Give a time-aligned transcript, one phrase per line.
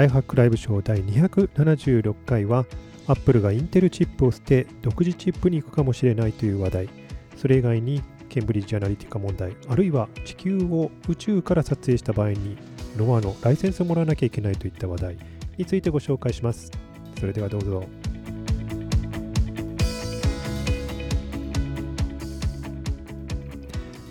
[0.00, 2.64] ライフハックライブショー第276回は、
[3.06, 6.88] アップルがインテルチップを捨て、独自チップに行くかもしれないという話題、
[7.36, 12.56] それ以外にケンブリッジアナリティカ問題、あるいは地球を宇宙から撮影した場合に、
[12.96, 15.18] ノアのライセンスをもらわなきゃいけないといった話題
[15.58, 16.70] についてご紹介します。
[17.18, 17.84] それではどうぞ。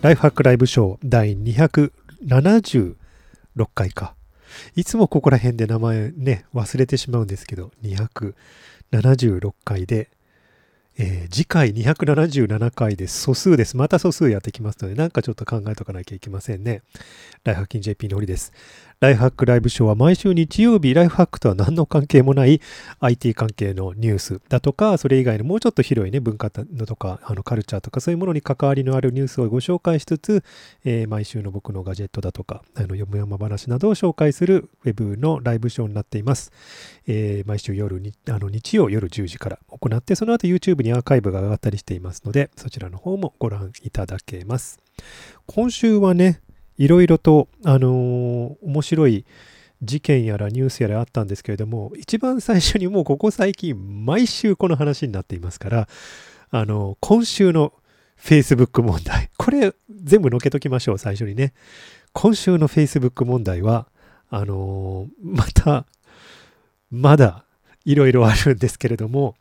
[0.03, 2.95] ライフハックライブショー第276
[3.73, 4.18] 回か。
[4.75, 10.09] いつもここら辺で名前ね、忘れてしまうんですけど、276回で、
[10.97, 13.77] えー、次回277回で素数です。
[13.77, 16.81] また素数やってきますので、なんかちょっと考えとかなきゃいけませんね。
[17.43, 18.51] ライフハッキン JP のりです。
[19.01, 22.59] ライフハックライブショーは毎週日曜日、ライフハックとは何の関係もない
[22.99, 30.43] IT 関係のニュースだとか、それ以外のもうちょっと広いね、文化のとか、あのカルチャーとか、そういうものに関わりのあるニュースをご紹介しつつ、
[30.83, 36.51] えー、毎週の僕のガジェットだとか、あの、よもやま話などを紹介するウェブのライブショーになっています。
[37.07, 44.77] えー、毎週夜に、あの、日曜夜10時から行って、その後 YouTube にアーカイブが上がったりしていますので、そちらの方もご覧いただけます。
[45.45, 46.41] 今週はね、
[46.79, 49.25] いろいろと、あのー、面白い、
[49.81, 55.87] 事件やらニュースやらあったんですけれども、一番最初にもうここ最近毎週この話になっていますから、
[56.49, 57.73] あの、今週の
[58.21, 61.53] Facebook 問題、これ全部のけときましょう、最初にね。
[62.11, 63.87] 今週の Facebook 問題は、
[64.29, 65.85] あのまた、
[66.91, 67.45] まだ
[67.85, 69.35] いろいろあるんですけれども、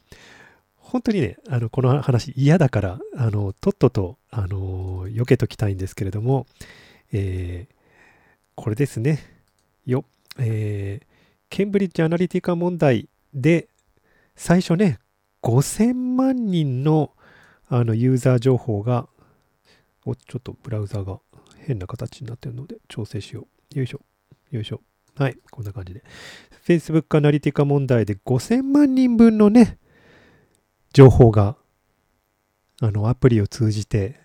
[0.77, 6.47] 本当にね、あの、この話嫌だから、あの、とっとと、あの避けときたいんですけれども、
[7.13, 7.75] えー、
[8.55, 9.19] これですね。
[9.87, 10.05] よ。
[10.39, 11.07] えー、
[11.49, 13.69] ケンブリッジアナリティカ問題で
[14.37, 14.99] 最初ね
[15.43, 17.13] 5000万人の
[17.69, 19.09] あのユーザー情報が
[20.07, 21.21] おちょっとブラウザが
[21.67, 23.79] 変な形になってるので調整しよう。
[23.79, 24.01] よいしょ。
[24.51, 24.81] よいしょ。
[25.17, 25.37] はい。
[25.51, 26.03] こんな感じで。
[26.67, 29.79] Facebook アナリティカ問題で5000万人分のね
[30.93, 31.57] 情報が
[32.81, 34.21] あのアプリを通じて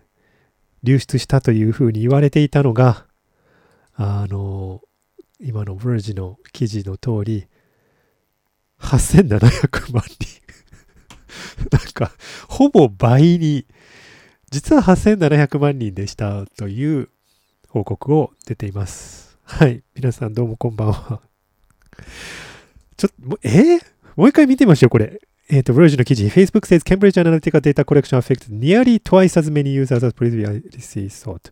[0.84, 3.06] 流出したというふうに言われていたのが
[3.96, 4.82] あの
[5.46, 7.48] 今のブルジの記事の通り、
[8.80, 10.42] 8700万人
[11.70, 12.14] なんか、
[12.48, 13.66] ほぼ倍に、
[14.52, 17.10] 実は8700万人でしたという
[17.68, 19.38] 報告を出ています。
[19.44, 19.84] はい。
[19.96, 21.22] 皆さんどうもこんばんは。
[22.96, 23.82] ちょっと、えー、
[24.16, 25.20] もう一回見てみましょう、これ。
[25.50, 26.26] えっ、ー、と、ブルジの記事。
[26.28, 31.52] Facebook says Cambridge Analytica data collection affected nearly twice as many users as previously thought.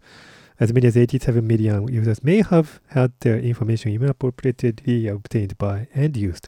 [0.62, 6.16] as many as 87 million users may have had their information inappropriately obtained by and
[6.16, 6.48] used.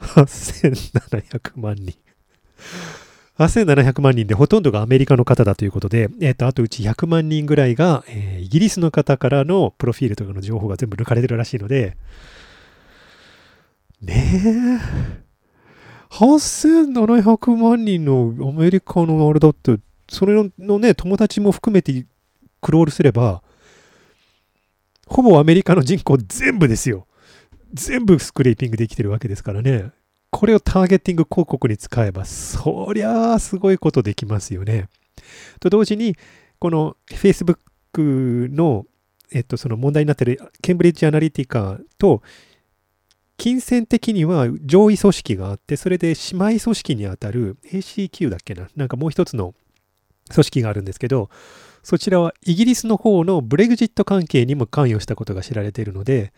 [0.00, 1.96] 8700万人。
[3.38, 11.96] 8700万人でほとんどがアメリカの方だということで、えっ、ー、と、あとうち100万人ぐらいが、えー、イギリスの方からのプロフィールとかの情報が全部抜かれてるらしいので、
[14.00, 14.80] ね
[15.18, 15.21] え。
[16.12, 19.78] 8700万人のアメリカのあれだって、
[20.10, 22.04] それのね、友達も含めて
[22.60, 23.42] クロールすれば、
[25.06, 27.06] ほぼアメリカの人口全部ですよ。
[27.72, 29.90] 全部スクレーピングできてるわけですからね。
[30.30, 34.88] これをターゲティング広告に使えば、そりゃあすごいことできますよね。
[35.60, 36.16] と同時に、
[36.58, 37.56] この Facebook
[38.52, 38.84] の、
[39.32, 42.22] えっと、その問題になってるケンブリッジアナリティカと、
[43.42, 46.14] 金銭的には上位組織があって、それで姉
[46.54, 49.52] 妹組織にあたる ACQ だっけな、なんかもう一つの
[50.32, 51.28] 組織があるんですけど、
[51.82, 56.32] そちらはイギリスの方のブレグジット関係にも関与したことが知られているので、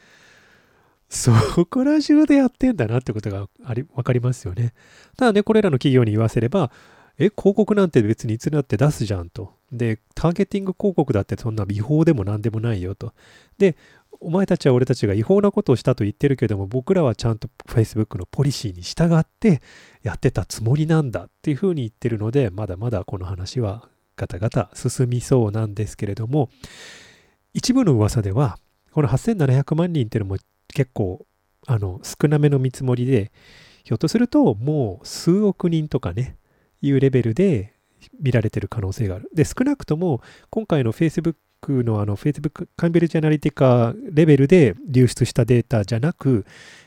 [1.11, 1.31] そ
[1.69, 4.73] こら中でやってんだなってことがあり、わかりますよね。
[5.19, 6.73] ただね、これらの企業に言わせれば、
[7.19, 9.53] え、広告なんて別にいつだって出すじゃんと。
[9.71, 13.13] で、ターゲティング広告だってそんな違法でも何でもないよと。
[13.59, 13.77] で、
[14.25, 19.61] お前たちは俺たちが違法なことをしたと言ってるけども、僕らはちゃんと Facebook のポリシーに従って
[20.03, 23.87] やってたつもりなんだっていうふうに言ってるので、まだまだこの話は
[24.17, 26.49] ガタガタ進みそうなんですけれども、
[27.53, 28.59] 一部の噂では、
[28.93, 30.39] この8700万人っていうのも
[30.69, 31.27] 結構
[31.67, 33.31] あの少なめの見積もりで、
[33.85, 36.39] ひょっとするともう数億人とかね、
[36.81, 37.75] いうレベルで
[38.21, 39.29] 見られてる可能性がある。
[39.35, 41.35] で、少なくとも今回の Facebook
[41.73, 46.47] のあの Facebook カンベルジアナリティカレベルで流出したデータじゃなく、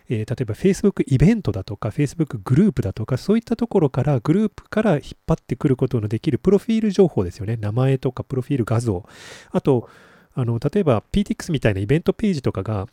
[0.09, 7.57] えー、例えば Facebook イベントだとか Facebook グループだとかそういったところからグループから引っ張ってくることのできるプロフィール情報ですよね。
[7.57, 9.07] 名前とかプロフィール画像。
[9.51, 9.89] あと、
[10.33, 12.87] あの例えば PTX みたいなイベントページとかが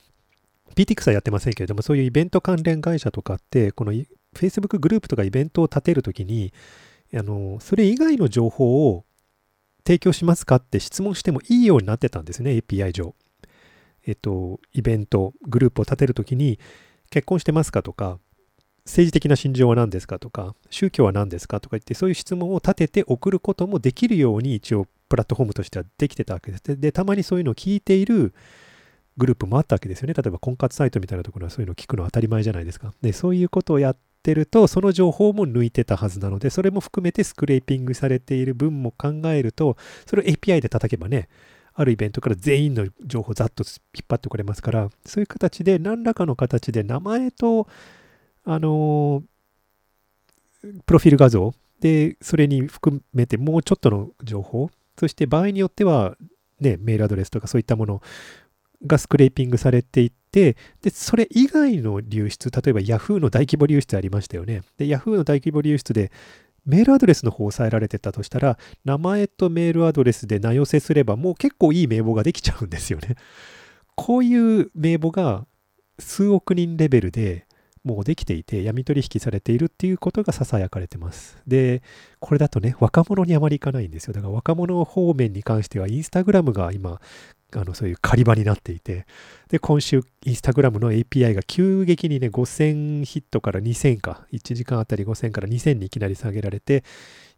[0.74, 3.92] PTX はやってませんけれどもそういうイベント関連会社とかってこの
[4.34, 6.54] Facebook グループとかイベントを立てるときに
[7.14, 9.04] あのそれ以外の情報を
[9.86, 13.14] 提供しますかって質問してもいいようになってたんですね API 上。
[14.06, 16.58] えっと、イベント、グループを立てるときに、
[17.10, 18.18] 結婚してますかとか、
[18.84, 26.80] 政治的な信条は何ですかとか、宗教は何ですかとか言って、そういう質問を立てて送ることもできるように一応プラットフォームとしてはできてたわけです。
[26.80, 28.34] で、たまにそういうのを聞いている
[29.16, 30.14] グループもあったわけですよね。
[30.14, 32.92] 例えば婚活サイトみたいなところはそういうのを聞くのは当たり前じゃないですか。
[33.00, 39.76] で、そういうことをやってると、その情報も抜いてたはずなので、それも含めてスクレーピングされている分も考えると、
[40.06, 41.28] それを API で叩けばね、
[41.74, 47.68] あるイベントから全員の情報をざっと引っ張ってくれますから、そういう形で何らかの形で名前と
[48.44, 49.22] あの
[50.86, 56.16] プロフィール画像で、それに含めてもうちょっとの情報、そして場合によっては、
[56.60, 58.00] ね、メールアドレスとかそういったもの
[58.86, 64.62] がスクレーピングされていて、で、それ以外の流出、例えば Yahoo の大規模流出ありましたよね。
[64.78, 66.10] で、Yahoo の大規模流出で、
[66.66, 73.16] メールアドレスの方を抑えられてたとしたら、名前とメールアドレスで名寄せすれば、もう結構いい名簿ができちゃうんですよね。
[73.94, 75.46] こういう名簿が
[75.98, 77.46] 数億人レベルで
[77.84, 81.38] もうできていて闇取引されているっていうことが囁かれてます。
[81.46, 81.82] で、
[82.18, 84.14] これだとね、若者にあまりいかないんですよ。
[84.14, 87.00] だから若者方面に関してはインスタグラムが今、
[87.56, 89.06] あのそういう狩り場になっていて、
[89.48, 96.84] で、今週インスタグラムの API が急激にね、5000ヒットから2000か、1時間あたり5000から2000にいきなり下げられて、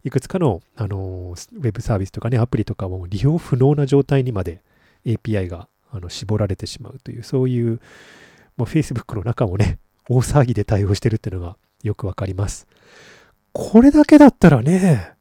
[0.03, 4.61] いくつかの、あのウェブサービスとかね、アプリとかも利用不能な状態にまで
[5.05, 7.79] API があの絞られてしまうという、そういう、
[8.55, 9.77] もう Facebook の中もね、
[10.09, 12.67] 大騒ぎで対応してるっていうのがよくわかります。
[13.53, 15.16] これだけだったらね、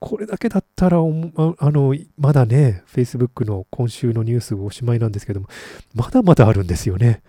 [0.00, 5.46] これだけだったら、あの、まだね、Facebook の今週のニュースおしまいなんですけども、
[5.94, 7.22] まだまだあるんですよね。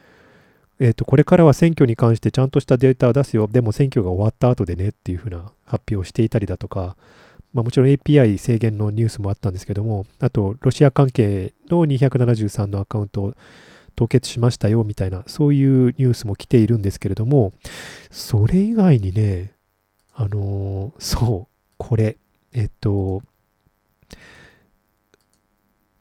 [0.80, 3.48] えっ、ー、と、これからは選挙に関してちゃんとしたデータを出すよ。
[3.48, 6.96] でも選挙が終わった後でねっていうふうな発表をしていたりだとか、
[7.54, 13.36] まあ、もちろん API 制限のニュースもあったんですけども、あと、ロシア関係の273のアカウント
[13.96, 17.52] 凍結しましたよみたいな、そういうニュースも来ているんですけれども、
[18.10, 19.52] それ以外にね、
[20.16, 22.18] あのー、そう、これ、
[22.54, 23.22] えっと、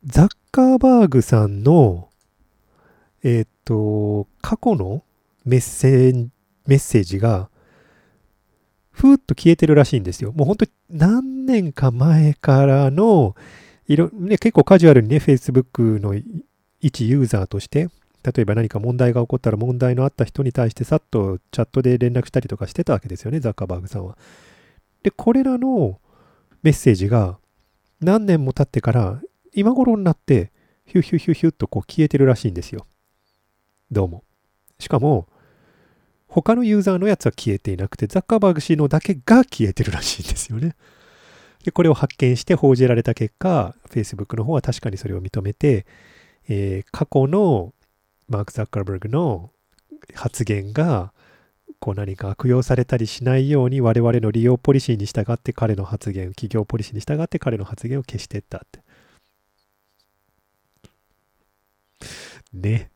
[0.04, 2.08] ザッカーバーグさんの、
[3.22, 5.04] えっと、過去の
[5.44, 6.12] メッセ
[6.66, 7.50] メッセージが、
[8.90, 10.32] ふーっと消えてるらしいんですよ。
[10.32, 13.34] もう本当に何年か前からの、
[13.86, 16.14] いろね、結構カジュアルにね、Facebook の
[16.80, 17.88] 一ユーザーとして、
[18.22, 24.18] 例えば何か問題が起こったら問題のあった人に対してさっとチャットで連絡したりとかしてたわけですよね、ザッカーバーグさんは。
[25.02, 25.98] で、これらの
[26.62, 27.38] メッセージが
[28.00, 29.20] 何年も経ってから
[29.54, 30.52] 今頃になって
[30.86, 32.86] ヒュヒュヒュヒュッとこう消えてるらしいんですよ。
[33.90, 34.24] どうも。
[34.78, 35.28] しかも、
[36.26, 40.74] 他のユーザーのやつは消えていなくて、ザッカーバーグ氏のだけが消えてるらしいんですよね。
[41.64, 45.86] で、これを発見して報じられた結果、Facebook の方は確かにそれを認めて、
[46.48, 47.72] えー、過去の
[48.28, 49.50] マーク・ザッカーバーグの
[50.14, 51.12] 発言が
[51.80, 58.80] こう何か悪用されたりしないように我々の利用ポリシーに従って彼の発言、企業ポリシーに従って彼の発言を消していったって。
[62.52, 62.90] ね。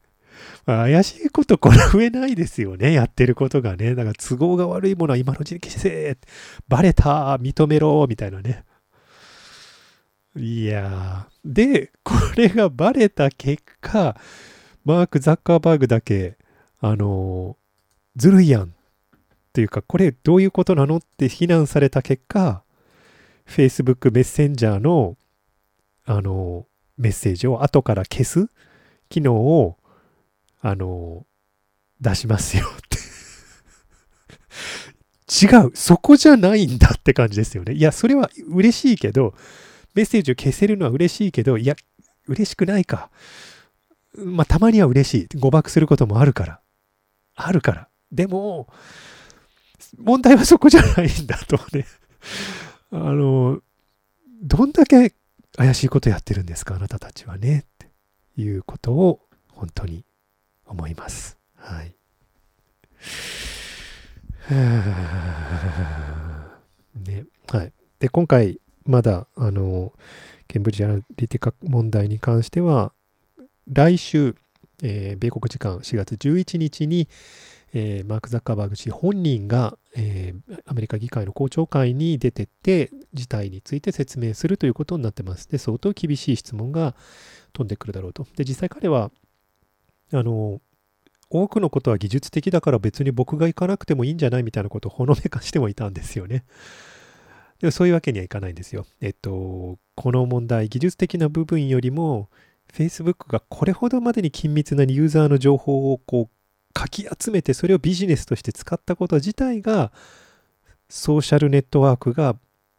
[0.67, 2.93] まあ、怪しいことこれ上ないですよね。
[2.93, 3.95] やってることがね。
[3.95, 6.19] だから都合が悪いものは今のうちに消せ
[6.69, 8.65] バレた認めろみたいなね。
[10.37, 14.17] いやで、これがバレた結果、
[14.85, 16.37] マーク・ザッカーバーグだけ、
[16.81, 18.74] あのー、ずるいやん。
[19.55, 22.65] ていうか、これどういうことなのって非難された結果、
[23.47, 25.17] Facebook メッセンジャーの、
[26.05, 26.67] あの、
[26.99, 28.49] メッセージを後から消す
[29.09, 29.79] 機能を、
[30.61, 31.25] あの、
[32.01, 32.99] 出しますよって
[35.47, 35.71] 違う。
[35.75, 37.75] そこじゃないんだって感じですよね。
[37.75, 39.35] いや、それは嬉しいけど、
[39.95, 41.77] メッセージを消せるのは嬉しいけど、いや、
[42.27, 43.11] 嬉しくないか。
[44.17, 45.39] まあ、たまには嬉しい。
[45.39, 46.61] 誤爆することもあるから。
[47.37, 47.89] あるから。
[48.11, 48.69] でも、
[49.99, 51.87] 問題はそこじゃないんだとね。
[52.91, 53.61] あの、
[54.43, 55.15] どんだけ
[55.57, 57.61] 怪しいことやってるんですか、あなたたちはね。
[57.61, 57.89] って
[58.41, 60.05] いうことを本当に
[60.67, 61.39] 思います。
[61.57, 61.95] はい。
[67.07, 67.73] ね、はい。
[67.99, 69.93] で、今回、まだ、あの、
[70.49, 72.93] ケンブリッジアナリティカ問題に関しては、
[73.67, 74.37] 来週、
[74.83, 77.09] えー、米国時間4月11日に、
[77.73, 85.49] えー、マーク・ザッカーバーグ氏本人が、えー、アメリカ議会の公聴会に出てって、事態について説明するということになってます。
[85.49, 86.95] で、相当厳しい質問が
[87.53, 88.27] 飛んでくるだろうと。
[88.37, 89.11] で、実際彼は、
[90.13, 90.61] あの、
[91.31, 96.45] 多くのことは技術的だから別に僕が行かなくてもいいんじゃないみたいなことをほのめかしてもいたんですよね。
[97.61, 98.87] でもそういうわけにはいかないんですよ。
[99.01, 102.29] えっと、この問題、技術的な部分よりも、
[102.73, 106.44] Facebook がこれほどまでに緊密なユーザーの情報をこう
[106.75, 109.93] かき集めてそれをビジネスとして使ったこと自体が
[110.91, 112.37] ソーシャルネットワークが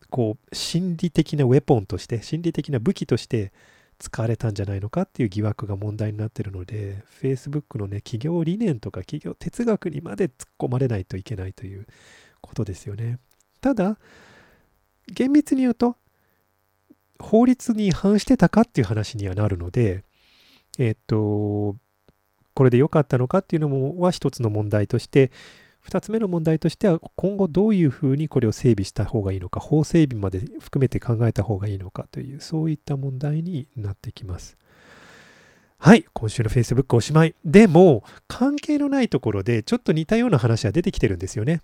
[0.09, 3.51] こう心理的なウェポンとして心理的な武器として
[3.97, 11.87] 使われたんじゃないのかっていう疑惑が問題になってるので Facebook のね企業理念とか企業哲学にまで突っ込まれないといけないという
[12.41, 13.19] ことですよね。
[13.61, 13.97] ただ
[15.07, 15.95] 厳密に言うと
[17.19, 20.03] 法律に違反してたかっていう話にはなるので
[20.77, 21.77] えっと
[22.55, 25.31] これで良かったのかっていうのもは一つの問題として
[25.87, 34.57] 2つ目の問題としては今後どういうふうにこれを整備した方がいいのか法整備まで含めて考えた方がいいのかというそういった問題になってきます。
[35.77, 37.35] はい今週の Facebook おしまい。
[37.45, 41.61] でも関係のないところでちょっと似たような話は出てきてるんですよね。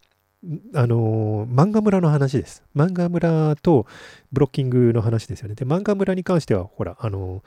[0.76, 2.64] あの漫画村の話です。
[2.76, 3.88] 漫画村と
[4.32, 5.56] ブロッキングの話ですよね。
[5.56, 7.44] で漫画村に関してはほらあの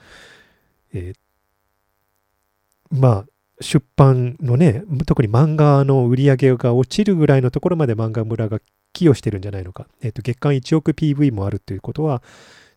[0.93, 3.25] えー、まあ
[3.61, 8.59] 出版のね、特に漫画の売り上げが落ちるぐらいのところまで漫画村が
[8.93, 9.87] 寄与してるんじゃないのか。
[10.01, 12.21] えっ、と、月間1億 PV もあるということは、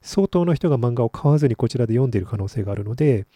[0.03, 3.27] 相当の人が漫画を買わずにこちらで読んでいる可能性があるので、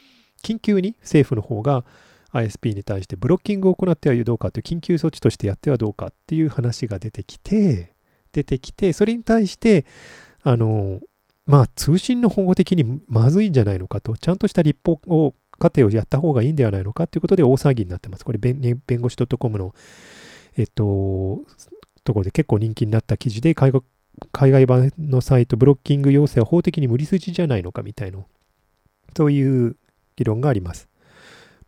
[0.43, 1.85] 緊急に政府の方が
[2.33, 7.95] ISP に対してブロッキングを行ってはどうかという緊急措置としてやってはどうかっていう話が出てきて、
[8.33, 9.85] 出てきて、それに対して、
[10.43, 11.01] あの、
[11.45, 18.25] まあ通信の保護的にまずいんじゃないのかと、ちゃんとした立法を過程をやった方がいいんではないのかということで大騒ぎになってます。
[18.25, 19.75] これ、弁護士 .com の、
[20.57, 21.45] えっと、
[22.03, 23.85] ところで結構人気になった記事で、海外
[24.33, 28.19] 海外版のサイト、ブロッキング要請は法的に無理筋じゃないのかみたいな、
[29.17, 29.77] そういう
[30.17, 30.89] 議論があります。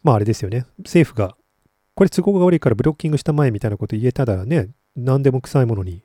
[0.03, 0.67] まああれですよね。
[0.79, 1.37] 政府が、
[1.95, 6.03] これ都合が悪いからブロッキングしたまえみたいなこと言えたらね、何でも臭いものに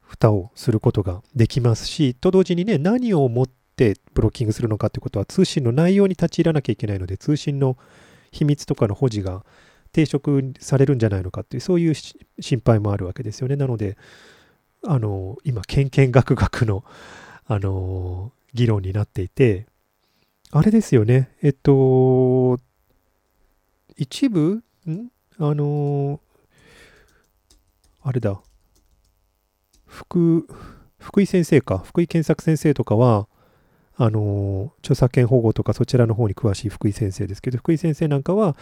[0.00, 7.78] 蓋をすることができますし、と同時にね、何をもってってブロッキングするのかってことは通信の内容に立ち入らなきゃいけないので通信の
[8.30, 9.44] 秘密とかの保持が
[9.92, 13.56] 抵触されるんじゃないのかっていうそういう心配もあるわけですよね。
[13.56, 13.96] なので
[14.86, 16.84] あの今けんけんがくがくの
[17.46, 19.66] あの議論になっていて
[20.50, 21.30] あれですよね。
[21.42, 22.58] えっと
[23.96, 25.08] 一部ん？
[25.38, 26.20] あの
[28.02, 28.40] あれだ。
[29.86, 30.46] 福
[30.98, 31.78] 福井先生か。
[31.78, 33.28] 福井健作先生とかは
[33.96, 38.56] あの著作権保護とかそちらの方に詳しい福井先生ですけど福井先生なんかは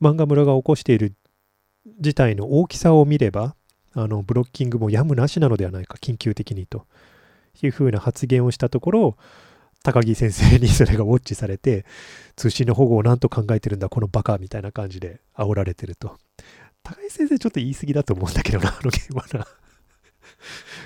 [0.00, 1.14] 漫画村が起こしている
[2.00, 3.56] 事態の大きさを見れば
[3.94, 6.86] あのブロッキングもやむなしなのではないか緊急的にと。
[7.66, 9.16] いうふうな発言をしたところ
[9.82, 11.84] 高木先生にそれがウォッチされて
[12.36, 16.16] 通信の保護を何と考えてるんだこのバカみたいな感じで煽られてると。
[16.82, 19.46] 高木先生ちょっと言い過ぎだと思うんだけどなあの現場な。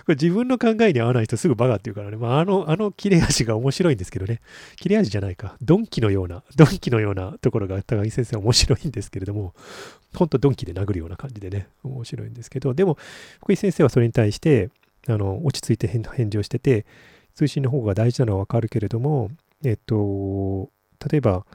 [0.08, 2.16] れ自分の考えに合わない人すぐバカって言うからね。
[2.16, 4.40] まあ、あの、あの切れ味が面白いんですけどね。
[4.76, 5.56] 切れ味じゃないか。
[5.62, 9.54] ドンキのような、ドンキのようなところが高木先生は面白いんですけれども、
[10.14, 12.98] ほんとドンキで殴るような感じでね、面白いんですけど、でも、
[13.42, 14.70] 福井先生はそれに対して、
[15.08, 16.86] あの、落ち着いて返事をしてて、
[17.34, 19.30] 通信の方が大事なのはわかるけれども、
[19.64, 20.70] えっと、
[21.10, 21.46] 例えば、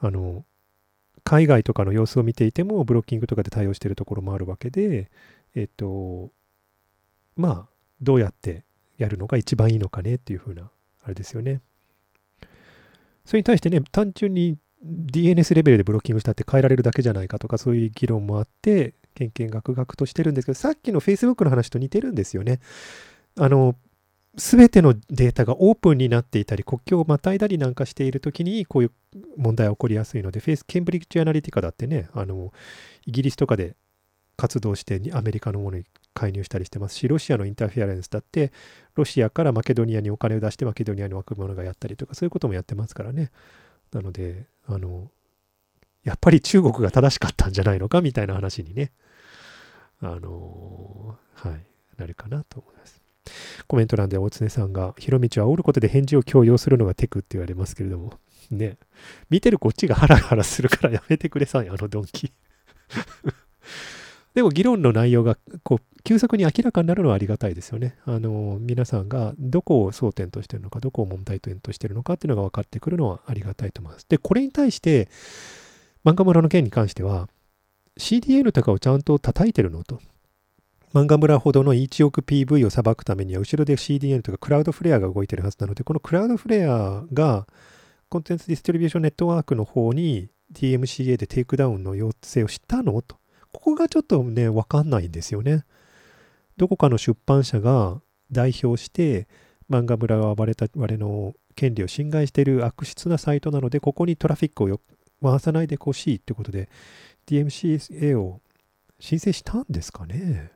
[0.00, 0.44] あの、
[1.24, 5.10] 海外とかの様子を見ていても、ブロッキングとかで対応しているところもあるわけで、
[5.54, 6.30] えっと、
[7.38, 7.68] まあ、
[8.02, 8.64] どうやって
[8.98, 10.70] やるのが一番いいのかねっていうふうな、
[11.04, 11.62] あれですよね。
[13.24, 22.60] それに対してね、単純に DNS レベルでブロッキングしたって変えられるだけじゃないかとか、そういう議論もあって、けんけんがくがくとしてるんですけど、さっきの Facebook の話と似てるんですよね。
[23.36, 23.76] あの、
[24.36, 28.92] すべてのデータがオープンになっていたり、国境をまたいだりなんかしているときに、こういう
[29.36, 32.52] 問題が起こりやすいので、フェイス、ケンブリッジアナリティカだってね、あの、
[33.06, 33.76] イギリスとかで
[34.36, 35.84] 活動してアメリカのものに
[36.14, 38.52] 介入したりしてますし、ロシアのインターフェアレンスだって、
[38.94, 43.30] ロシアからマケドニアにお金を出してマケドニアに若者がやったりとか、そういうこともやってますからね。
[43.92, 45.10] なので、あの、
[46.04, 48.92] やっぱり中国が正しかったんじゃないのかみたいな話にね、
[50.00, 53.02] あの、はい、なるかなと思います。
[53.66, 58.18] コメント欄で大常さんが、ひろみちは煽ることで返事を強要するのがテクって言われますけれども、
[58.50, 58.78] ね、
[59.28, 62.32] 見てるこっちがハラハラするからやめてくれさい、あのドンキ。
[64.34, 67.96] でも議論の内容がこう急速に明らかになるのはありがたいですよね。
[68.04, 74.06] あの皆さんがどこを争点としてるのか、どこを問題点としてるのかっていうのが分かってくるのはありがたいと思います。
[74.08, 75.08] で、これに対して、
[76.04, 77.28] 漫画村の件に関しては、
[77.98, 80.00] CDN とかをちゃんと叩いてるのと。
[80.94, 87.46] 漫画村ほどの1億 PV を裁くためには、後ろで CDN とかクラウドフレアが動いてるはずなので、このクラウドフレアが
[88.08, 93.16] コンテンツディストリビューションネットワークの方に DMCA でテイクダウンの要請をしたのと。
[93.52, 95.64] ここがちょっとね、わかんないんですよね。
[96.56, 98.00] どこかの出版社が
[98.30, 99.28] 代表して、
[99.70, 100.54] 漫画村は我
[100.96, 104.80] の権利を侵害している悪質なサイトなので、ここにトラフィックを
[105.22, 106.68] 回さないでほしいってことで、
[107.26, 108.40] DMCA を
[109.00, 110.52] 申請したんですかね。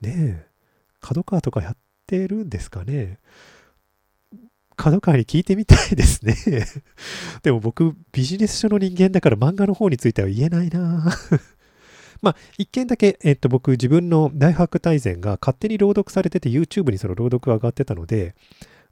[0.00, 0.46] ねえ、
[1.00, 1.76] 角川とかやっ
[2.06, 3.18] てるんですかね。
[4.80, 6.34] 角川に聞いてみたいですね
[7.42, 11.14] でも僕、ビジネス書の人間だから漫画の方については言えないな
[12.22, 18.34] まあ、一件だけ、えっと、僕、自分の大白大全が勝手に朗読されてて、YouTube にその朗読が上がってたので、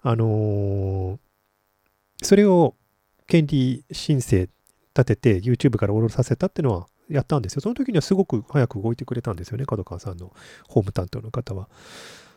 [0.02, 2.74] あのー、それを
[3.26, 4.48] 権利申請
[4.94, 7.60] 立てて YouTube から下ろさせたっていうのはやったんですよ。
[7.60, 10.32] その時にはすごく早く動いてくれたんですよね、角川さんの
[10.66, 11.62] ホーム担当の方は。
[11.62, 11.72] だか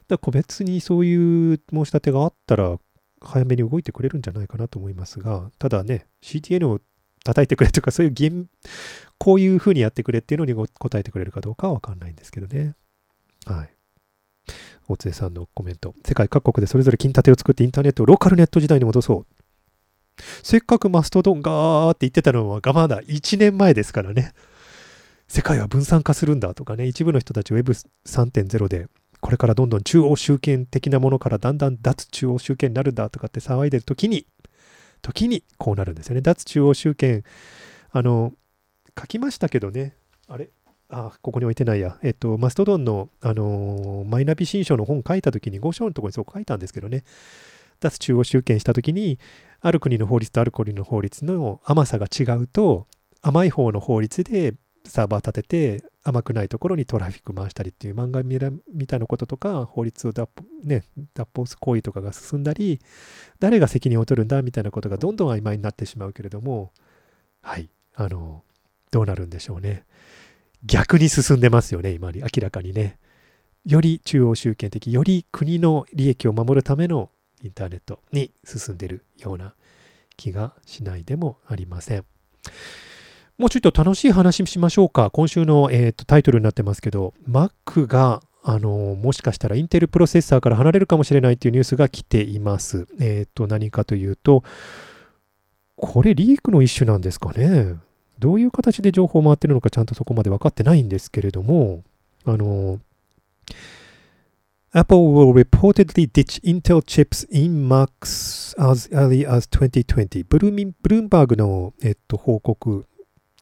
[0.10, 2.78] ら個別にそういう申し立てがあったら、
[3.22, 6.82] 早めに動いてくれるんじゃないかなと思いますが、ただね、CTN を
[7.24, 8.48] 叩いてくれとか、そういう現、
[9.18, 12.76] こういうふうにやってくれっていうのに答えてくれるかどうかはわかんないんですけどね。
[13.46, 13.70] はい。
[14.88, 15.94] 大津さんのコメント。
[16.06, 19.26] 世界各国でそれぞれ金立てを作ってインターネットをローカルネット時代に戻そう。
[20.44, 24.34] せっかくマストドンがーって言ってたのはまだ1年前ですからね。
[25.28, 28.88] 世界は分散化するんだとかね、一部の人たち Web3.0 で
[29.22, 34.26] これからどんどん中央集権的なものからだんだん脱中央集権になるんだとかって騒いでる時に、
[35.02, 36.22] 時にこうなるんですよね。
[36.22, 37.24] 脱中央集権、
[37.92, 38.34] あの、
[39.00, 39.96] 書きましたけどね、
[40.28, 40.50] あれ？
[40.90, 41.98] あ、ここに置いてないや。
[42.04, 47.04] えっと、マストドンの、あのマイナビ新書の本書いた時に、5章のところにそう書いたんですけどね、
[47.80, 49.18] 脱中央集権した時に、
[49.62, 52.88] ある国の法律とある国の法律の甘さが違うと、
[53.22, 60.28] 甘い方の法律でサーバー立てて甘くないところにトラフィック回したりっていう漫画みたいなこととか法律を脱,、
[60.64, 60.84] ね、
[61.14, 62.80] 脱法す行為とかが進んだり
[63.40, 66.72] 誰が責任を取るんだみたいなことがどんどん曖昧になってしまうけれども
[67.42, 68.44] はいあの
[68.90, 69.86] どうなるんでしょうね
[70.64, 72.98] 逆に進んでますよね今に明らかにね
[73.66, 77.10] より中央集権的より国の利益を守るための
[77.44, 79.54] インターネットに進んでるような
[80.18, 82.06] 気がしないでもありません。
[83.38, 85.10] もうちょっと楽しい話しましょうか。
[85.12, 92.88] 今週の、えーと、タイトルになってますけど、Mac があのもしかしたらインテルプロセッサーから離れるかもしれないというニュースが来ています。
[93.00, 94.44] えっ、ー、と、何かというと、
[95.76, 97.76] これリークの一種なんですかね。
[98.20, 101.84] どういう形で情報回ってるのかちゃんとそこまで分かってないんですけれども、
[102.26, 102.80] あの、
[104.74, 110.26] Apple will reportedly ditch Intel chips in Macs as early as 2020.
[110.30, 112.86] ブルーブルームバーグの、えっと、報告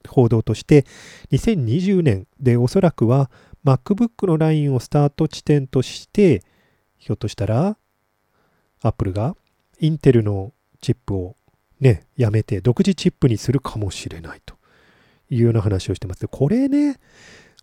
[0.07, 0.85] 報道として
[1.31, 3.29] 2020年でおそらくは
[3.65, 6.43] MacBook のラインをスタート地点として
[6.97, 7.77] ひょっとしたら
[8.81, 9.35] Apple が
[9.79, 11.35] インテルのチップを
[11.79, 14.55] ねやめて独自チップにするかもしれないと
[15.29, 16.27] いうような話をしてます。
[16.27, 16.97] これね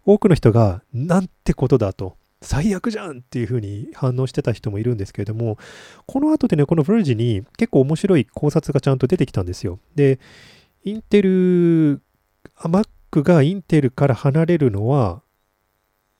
[0.04, 5.58] 多くの人がなんてことだと最悪じゃんっていうふうに反応してた人もいるんですけれども
[6.06, 9.78] この後でねこの Verge に結構面白い考察がちゃんと出てきたんですよ。
[9.94, 10.20] で
[10.84, 12.02] インテル
[12.56, 15.22] Mac がインテルから離れるのは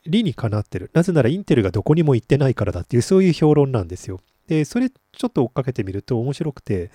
[0.06, 0.90] 理にかなってる。
[0.94, 4.20] なぜならインテルがどこにも行ってないからだっていうそういう評論なんですよ。
[4.46, 6.90] で、それちょっと追っかけてみると面白くて、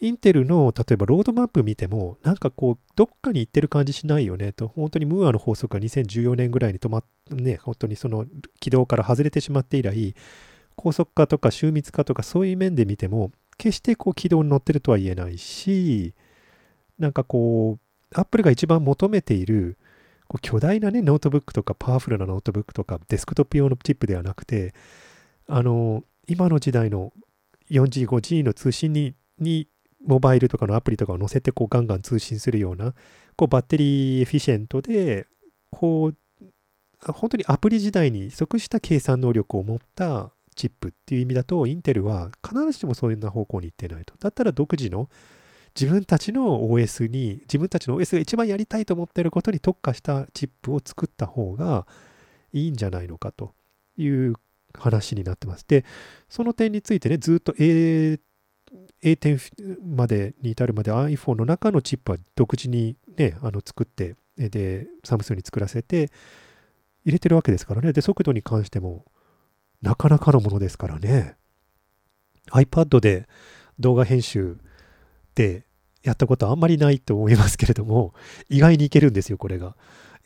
[0.00, 8.24] インテルの例えばロードマップ見てもなんかこうどっかに行ってる感じしないよねと本当にムーアの法則が2014年ぐらいに止まっね本当にその
[8.60, 10.14] 軌道から外れてしまって以来
[10.74, 16.14] 高速化とか周密化とかそういう面で見ても決してこう軌道に乗ってるとは言えないし
[16.98, 19.78] なんかこうアップルが一番求めている
[20.42, 24.74] 巨大なね、ノートブックとかパワフルなノートブックとかデスクトップ用のチップではなくて、
[25.48, 27.12] あの、今の時代の
[27.70, 29.68] 4G、5G の通信にに
[30.06, 32.94] モバイルとかのアプリとかを載せてこうガンガン通信するような
[33.36, 35.26] こう battery efficient で
[35.70, 36.14] こう
[37.12, 44.14] 本当にアプリ時代に即した計算能力を持ったチップっていう意味だとインテルは必ずしもそういうな方向に行ってないと。
[44.18, 45.08] だったら独自の
[45.78, 51.86] 自分たちの OS に、自分たちの OS が一番やりたいと思っていることに特化したチップを作った方が
[52.52, 53.54] いいんじゃないのかと
[53.96, 54.34] いう
[54.78, 55.64] 話になってます。
[55.66, 55.84] で、
[56.28, 58.18] その点についてね、ずっと A
[59.02, 66.10] A10 までに至るまで iPhone の中のチップは独自にね、あの作って、で、サムスンに作らせて
[67.04, 67.92] 入れてるわけですからね。
[67.92, 69.04] で、速度に関しても
[69.82, 71.36] なかなかのものですからね。
[72.50, 73.26] iPad で
[73.78, 74.58] 動画編集
[75.30, 75.64] って
[76.02, 78.14] やったことあんまりないと思いますけれども、
[78.48, 79.76] 意外にいけるんですよ、これが。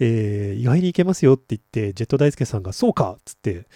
[0.01, 3.67] えー、意外にいけますよって言って、ジェット大輔さんが、そうかっつって、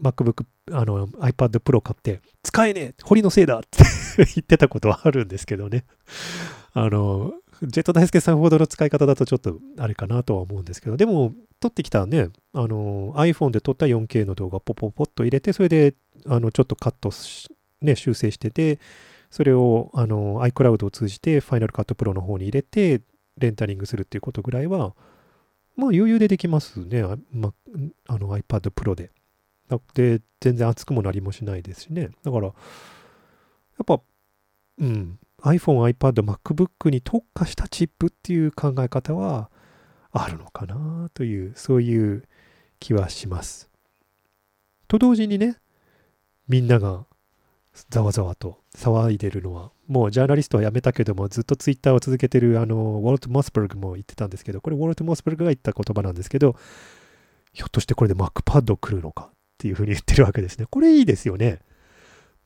[0.00, 3.84] MacBook、あの iPad Pro 買って、使えねえ堀のせいだって
[4.16, 5.84] 言ってたことはあるんですけどね。
[6.72, 7.32] あの、
[7.62, 15.94] ジェット大輔さんほどの使い方だとちょっとあれかなとは思うんですけど、でも、撮ってきたね、あの、iPhone で撮った 4K の動画ポポポッと入れて、それで、
[16.26, 17.10] あの、ちょっとカット
[17.80, 18.78] ね、修正してて、
[19.30, 23.02] それを、あの、iCloud を通じて Final Cut Pro の方に入れて、
[23.38, 24.94] レンタリングするっていうことぐらいは、
[25.76, 27.02] まあ余裕でできますね。
[27.32, 27.52] ま
[28.08, 29.10] あの iPad Pro で。
[29.94, 32.10] で、全然熱くもなりもしないですしね。
[32.22, 32.52] だから、や
[33.82, 34.00] っぱ、
[34.78, 39.50] うん、iPhone、iPad、MacBook に特化したチップっていう考え方は
[40.12, 42.24] あるのかなという、そういう
[42.78, 43.70] 気はします。
[44.88, 45.58] と同時にね、
[46.48, 47.05] みんなが
[47.90, 56.56] ざわざわと騒いでるのは、もうジャーナリストは辞めたけども、ずっとツイッターを続けてるあの、ウォルト・モスバルグも言ってたんですけど、これウォルト・モスバルグが言った言葉なんですけど、
[57.52, 60.66] ひょっとしてこれで MacPad 来るのかっていうふうに言ってるわけですね。
[60.70, 61.60] これいいですよね。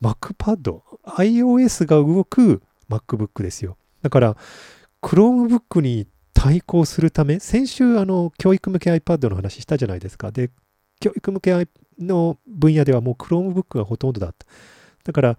[0.01, 3.77] MacPad、iOS が動く MacBook ですよ。
[4.01, 4.37] だから、
[5.01, 10.31] Chromebook に対抗するため、先週、あの、教育向け iPad の話したじゃないですか。
[10.31, 10.49] で、
[10.99, 11.67] 教育向け
[11.99, 14.45] の分野ではもう Chromebook がほとんどだった。
[15.03, 15.37] だから、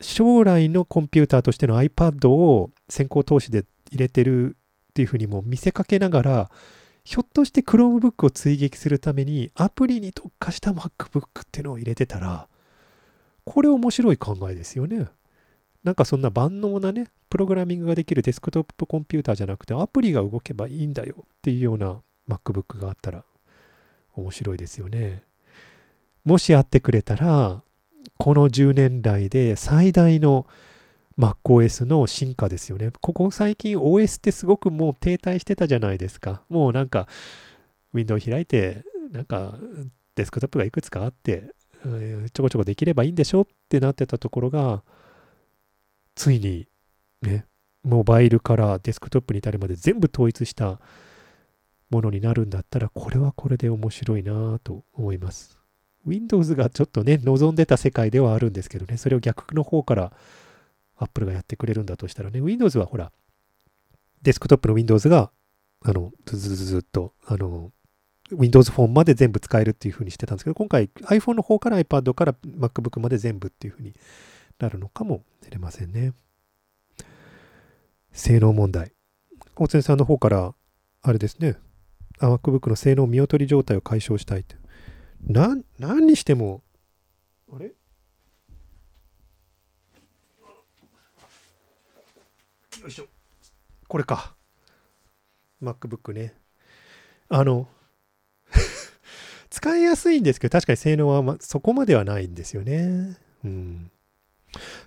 [0.00, 4.56] 将来のコンピューターとしての iPad を先行投資で入れてる
[4.90, 6.50] っていうふうにも見せかけながら、
[7.04, 12.48] ひょっとして Chromebook を追撃するためにアプリに特化した MacBook っていうのを入れてたら、
[13.44, 15.08] これ面白い考えですよね。
[15.82, 23.24] なんかそんな万能なね、プログラミングができるデスクトップコンピューターじゃなくてアプリが動けばいいんだよっていうような MacBook があったら
[24.14, 25.22] 面白いですよね。
[26.24, 27.62] もしあってくれたら、
[28.24, 30.46] この10年来で最大の
[31.18, 32.90] MacOS の進化ですよね。
[33.02, 36.40] ここ最近 OS ってすごくもう停滞してたじゃないですか。
[36.48, 37.06] もうなんか、
[37.92, 38.82] ウィンドウ開いて、
[39.12, 39.58] なんか
[40.14, 41.50] デスクトップがいくつかあって、
[42.32, 44.82] ちょこちょこできればいいんでしょってなってたところが、
[46.14, 46.66] ついに
[47.20, 47.44] ね、
[47.82, 50.80] モバイルからデスクトップに至るまで全部統一した
[51.90, 55.63] ものになるんだったら、これはこれで面白いなと思います。
[56.06, 60.12] Windows がちょっとね、望んでた世界ではあるんですけどね、それを逆の方から
[60.96, 63.12] Apple がやってくれるんだとしたらね、Windows はほら、
[64.22, 65.30] デスクトップの Windows が、
[65.82, 67.72] あの、ずずずずっと、あの、
[68.30, 73.94] Windows Phone まで全部使えるっていう風にしてたんですけど、今回 iPhone の方から iPad から MacBook まで全部っていう風に
[74.58, 76.12] なるのかもしれませんね。
[78.12, 78.92] 性能問題。
[79.56, 80.54] 大津さんの方から、
[81.02, 81.56] あれですね、
[82.18, 84.56] MacBook の性能見劣り状態を解消したいって。
[85.26, 86.62] な、何にしても、
[87.52, 87.66] あれ？
[87.66, 87.72] よ
[92.88, 93.06] いしょ。
[93.88, 94.34] これか。
[95.62, 96.34] MacBook ね。
[97.28, 97.68] あの、
[99.48, 103.16] 使いやすいんですけど、確かに性能は、ま、そこまではないんですよね。
[103.44, 103.90] うん。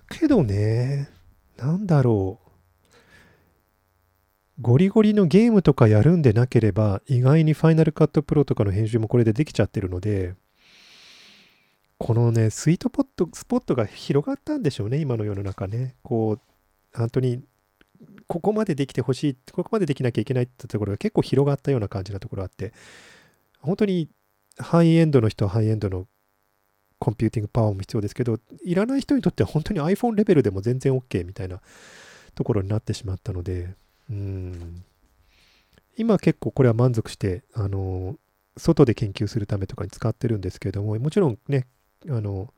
[0.08, 1.08] けどね、
[1.56, 2.47] なんだろう。
[4.60, 10.34] ゴリゴリのゲームとかやるんでなければ、意外にファイナルカットプロとかの編集もこれでできちゃってるので、
[11.98, 15.94] このね、スイートポット、スポットが広がったんでしょうね、今の世の中ね。
[16.02, 16.40] こう、
[16.96, 17.42] 本当に
[18.26, 22.72] ここまでできてほしい、ここまでできなきゃいけないってところが結構広がったような感じなところあって、
[23.60, 24.08] 本当に
[24.58, 26.06] ハイエンドの人はハイエンドの
[26.98, 31.60] コンピューティングパワーも必要ですけど、いらない人にとっては本当に iPhone レベルでも全然 OK みたいな
[32.34, 33.74] ところになってしまったので、
[34.10, 34.84] うん。
[35.96, 38.16] 今結構これは満足して、あの、
[38.56, 41.66] 外で研究するためとかに使ってるんですけれども、もちろんね、
[42.08, 42.52] あの、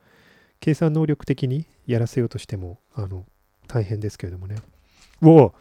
[0.59, 3.25] 計算能力的にやらせようとしても、あの、
[3.67, 4.57] 大変ですけれどもね。
[5.23, 5.53] お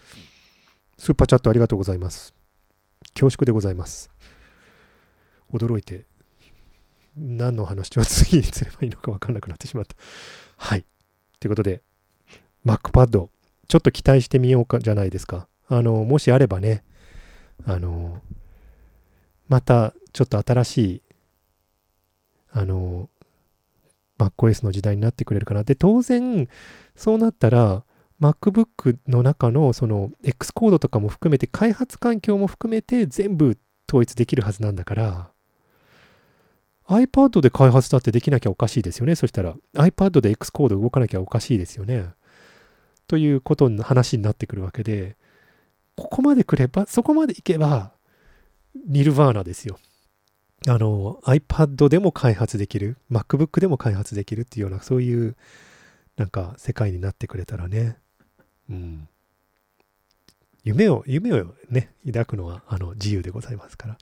[0.99, 2.35] スーパーチャットありがとうございます。
[3.15, 4.11] 恐縮でございます。
[5.53, 6.05] 驚いて、
[7.17, 9.97] 何の話を次にすればいいのか分からなくなってしまった。
[10.57, 10.85] はい。
[11.39, 11.83] ということで、
[12.67, 15.49] MacPad、ちょっと期待してみようかじゃないですか。
[15.71, 16.83] あの、もしあればね、
[17.65, 18.21] あの、
[19.49, 21.03] またちょっと新しい、
[22.53, 23.09] あの、
[24.19, 25.63] MacOS の時代になってくれるかな。
[25.63, 26.49] で、当然、
[26.97, 27.85] そうなったら、
[28.21, 33.57] MacBook の中のその X コードとかも含めて開発環境も含めて全部
[33.89, 35.31] 統一できるはずなんだから
[36.87, 39.15] iPad で開発だってできなきゃおかしいですよね。
[39.15, 42.11] そしたら iPad で X コード動かなきゃおかしいですよね。
[43.07, 45.17] ということの話になってくるわけで
[46.01, 47.93] ここまで来ればそこまでいけば
[48.87, 49.79] ニルバーナですよ。
[50.69, 55.37] あの iPad でも開発できる MacBook でも開発できるっていうようなそういう
[56.17, 57.97] なんか世界になってくれたらね
[58.71, 59.09] うん、
[60.63, 63.99] 夢を、夢をね、抱くのはあの自由でございますから。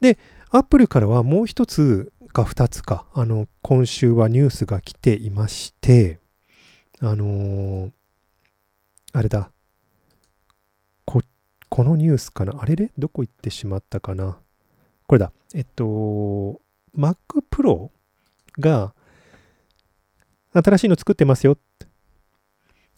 [0.00, 0.18] で、
[0.50, 6.18] アップルからはもう一つか2つか、あの、今週はニュースが来ていまして、
[7.00, 7.90] あのー、
[9.12, 9.50] あれだ、
[11.68, 12.54] こ、のニュースかな？
[12.60, 12.76] あれ？
[12.76, 12.92] れ？
[12.98, 14.38] どこ行ってしまったかな？
[15.06, 15.32] これだ。
[15.54, 16.60] えっと、
[16.96, 17.16] Mac
[17.50, 17.90] Pro
[18.58, 18.94] が
[20.52, 21.58] 新しいの作ってますよ。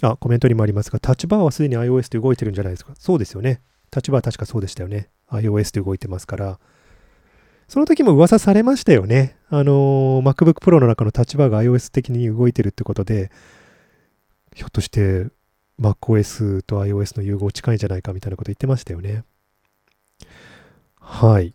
[0.02, 2.94] あ、コメントにもありますが、タッチバーはすでに iOS で動いてるんじゃないですか？
[2.96, 3.62] そうですよね。
[3.90, 5.10] タッチバー確かそうでしたよね。
[5.30, 6.60] iOS で動いてますから。
[7.68, 9.36] その時も噂されましたよね。
[9.50, 13.30] あの、MacBook Pro の中のタッチバーが iOS 的に動いてるってことで、
[14.54, 15.26] ひょっとして
[15.80, 19.24] MacOS と iOS の融合近いんじゃないかみたいなこと言ってましたよね。
[21.00, 21.54] はい。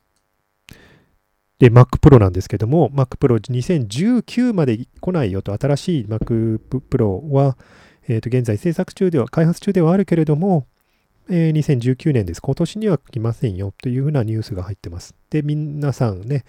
[1.60, 6.60] で、Mac Pro なんですけども、Mac Pro 2019まで来ないよと、新しい Mac
[6.90, 7.58] Pro は、
[8.08, 10.68] えー、と現在制作中では、開発中ではあるけれども、
[11.30, 12.42] えー、2019年です。
[12.42, 15.16] 今年には来ませんよというふうなニュースが入ってます。
[15.30, 16.44] で、皆さんね、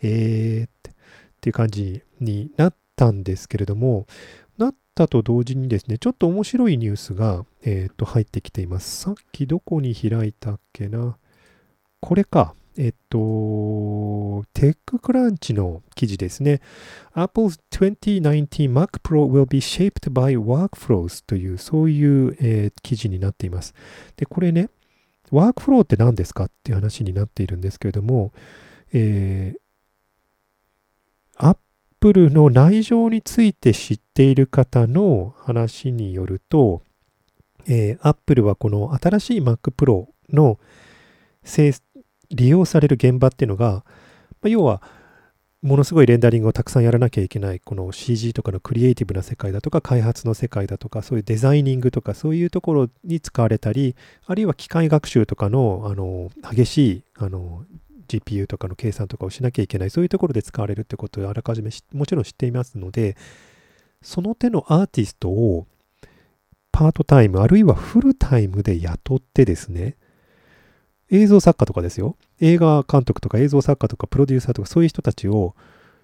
[0.00, 0.92] えー、っ
[1.40, 4.06] ていう感じになったんですけれども、
[4.94, 9.02] たと同時にですね、ちょっと面白いニュースが、えー、と入ってきています。
[9.02, 11.16] さっきどこに開いたっけな。
[12.00, 12.54] これか。
[12.78, 13.18] えっと、
[14.54, 16.62] テッククランチの記事ですね。
[17.14, 23.74] Apple's 2019 Mac Pro will be shaped by workflows という、そういう、えー、記事になっています。
[24.16, 24.70] で、これね、
[25.30, 28.32] ワークフローって何ですかっていう話になっているんですけれども、
[28.92, 31.56] えー、
[32.02, 36.82] Apple の内情について知っている方の話によると、
[37.66, 40.58] えー、Apple はこの新しい Mac Pro の
[42.30, 43.84] 利用される現場っていうのが、
[44.40, 44.82] まあ、要は、
[45.62, 53.94] ものすごいレンダリングをたくさんやらなきゃいけない、この CG とかのクリエイティブな世界だとか、開発の世界だとか、そういうデザイニングとか、そういうところに使われたり、
[54.26, 57.64] あるいは機械学習とかの、あの、激しい、あの、
[58.08, 63.16] GPU とかの計算とかをしなきゃいけない、そういうところで使われるってことをあらかじめもちろん知っていますので、
[64.02, 65.66] その手のアーティストを
[66.70, 69.96] パートタイム、あるいはフルタイムで雇ってですね、
[71.10, 72.16] 映像作家とかですよ。
[72.40, 75.54] 映画監督とか映像作家とかプロデューサーとかそういう人たちを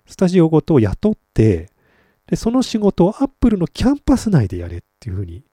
[0.06, 1.70] スタジオごと雇って、
[2.26, 5.44] で、その仕事をアップルのキャンパス内でやれっていうふうに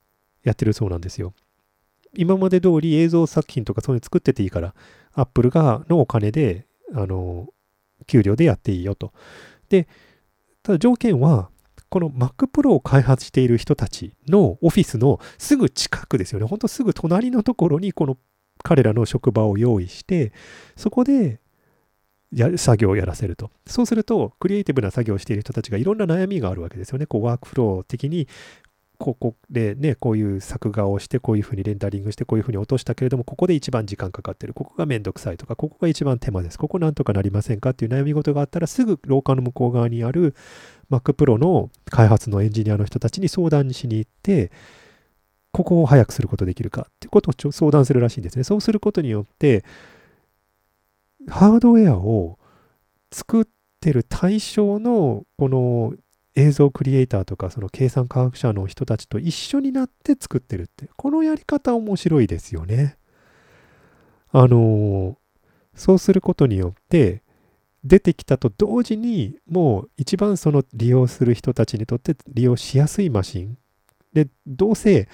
[0.44, 1.32] やってるそうなんですよ。
[2.14, 4.74] 今まで通り映像作品とかそういうの作ってていいから、
[5.14, 7.48] アップルがのお金で、あの、
[8.06, 9.12] 給料でやっていいよと。
[9.70, 9.88] で、
[10.62, 11.48] ただ条件は、
[11.88, 16.46] この Mac Pro を開発している人たちのオフィスのすぐ近くですよね。
[16.46, 18.16] ほんとすぐ隣のところにこの
[18.62, 20.32] 彼らの職場を用意して、
[20.76, 21.40] そこで
[22.32, 23.50] や作業をやらせると。
[23.66, 27.06] そうすると、クリエイティブな作業をしている人たちがいろんな悩みがあるわけですよね。
[27.06, 28.28] こうワークフロー的に、
[28.98, 34.54] ここでね、こういう作画をして、こういうふうにレンダリングして、こういうふうに落としたけれども、ここで一番時間かかってる。
[34.54, 36.58] ここがめんどくさいとか、ここが一番手間です。
[36.58, 40.34] ここなんとかなりませんかっていう悩み事があったら、すぐ廊下の向こう側にある
[40.90, 44.50] Mac Pro の開発のエンジニアの人たちに相談しに行って、
[45.52, 48.44] ここを早くすることできるかっていうことを相談するらしいんですね。
[48.44, 49.64] そうすることによって、
[51.28, 52.38] ハードウェアを
[53.10, 53.44] 作っ
[53.80, 55.94] てる対象のこの
[56.36, 62.98] 映像クリエイターとかその計算科学者の人たちと一緒になって作ってるって、このやり方面白いですよね。
[64.30, 65.16] あの、
[65.74, 67.22] そうすることによって、
[67.84, 73.58] 出てきたと同時にもう一番その利用する人たちにとって利用しやすいマシン
[74.12, 75.08] で、どうせ、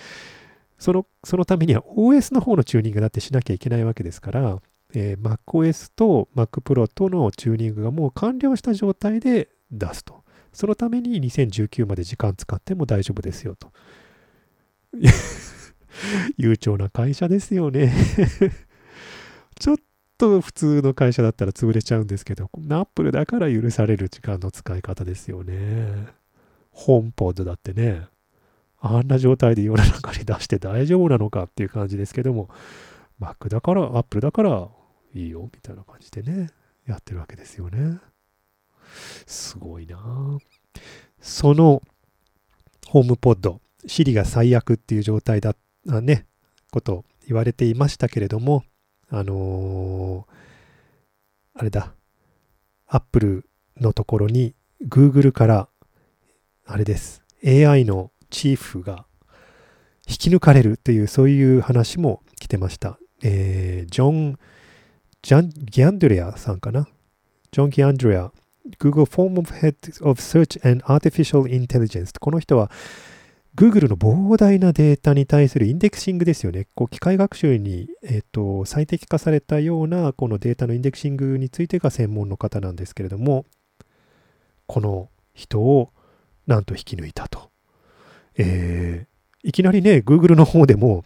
[0.79, 4.61] その、そのためには OS の方のチューニングだってしなきゃいけないわけですから、
[4.95, 10.22] えー、MacOS と Mac Pro とのチューニングがもう完了した状態で出すと。
[10.53, 13.73] そのために2019まで時間使っても大丈夫ですよと。
[16.37, 17.93] 悠長な会社ですよね
[19.59, 19.77] ちょっ
[20.19, 26.07] と普通の会社だったら潰れちゃうんですけど、アップルだから許される時間の使い方ですよね。
[26.71, 28.07] ホームポッドだってね、
[28.81, 32.49] あんな状態で世の中に出して大丈夫なのかっていう感じですけども、
[33.21, 34.69] Mac だから、Apple だから
[35.15, 36.51] いいよみたいな感じでね、
[36.87, 37.99] やってるわけですよね。
[39.27, 40.39] すごいな。
[41.21, 41.83] その
[42.89, 45.55] ホームポッド、シリが最悪っていう状態だ、
[45.87, 46.27] ね、
[46.71, 48.65] こと言われていましたけれども、
[49.09, 51.95] あのー、あれだ、
[52.87, 53.47] Apple
[53.81, 54.55] のところに
[54.89, 55.69] Google から、
[56.67, 59.07] あれです、AI のチーフが
[60.09, 62.99] 引き抜かれるという、そういう話も来てました。
[63.23, 64.39] えー、ジョン、
[65.23, 66.89] ジャン、ギャンドレアさんかな？
[67.53, 68.33] ジョン・ギャンドレア、
[68.79, 72.13] Google Form of Head of Search and Artificial Intelligence。
[72.19, 72.71] この人は、
[73.55, 76.69] Google の膨大なデータに対するインデクシングですよね。
[76.75, 83.45] こう機械学習に、えーと、最適化されたようなこのデータのインデクシングについてが専門の方なんですけれども、
[84.67, 85.93] この人を
[86.47, 87.51] なんと引き抜いたと。
[88.39, 91.05] えー、いきなりね、Google の方でも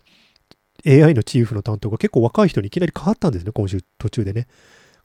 [0.86, 4.46] AI のチーフの担当が結構若い人にいきなり変わったんですね、今週途中でね。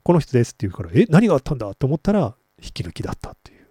[0.04, 3.66] この人ですって言うから、え、何があったんだと思ったら、引き抜きだったっていう。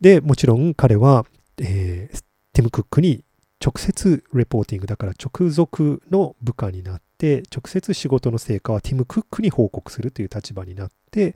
[0.00, 1.24] で、もちろん彼は、
[1.58, 2.20] えー、
[2.52, 3.24] ティム・クックに
[3.64, 11.34] 直接レポーティングだから直属の部下になって直接仕事の成果はティム・クックに報告するという立場になって、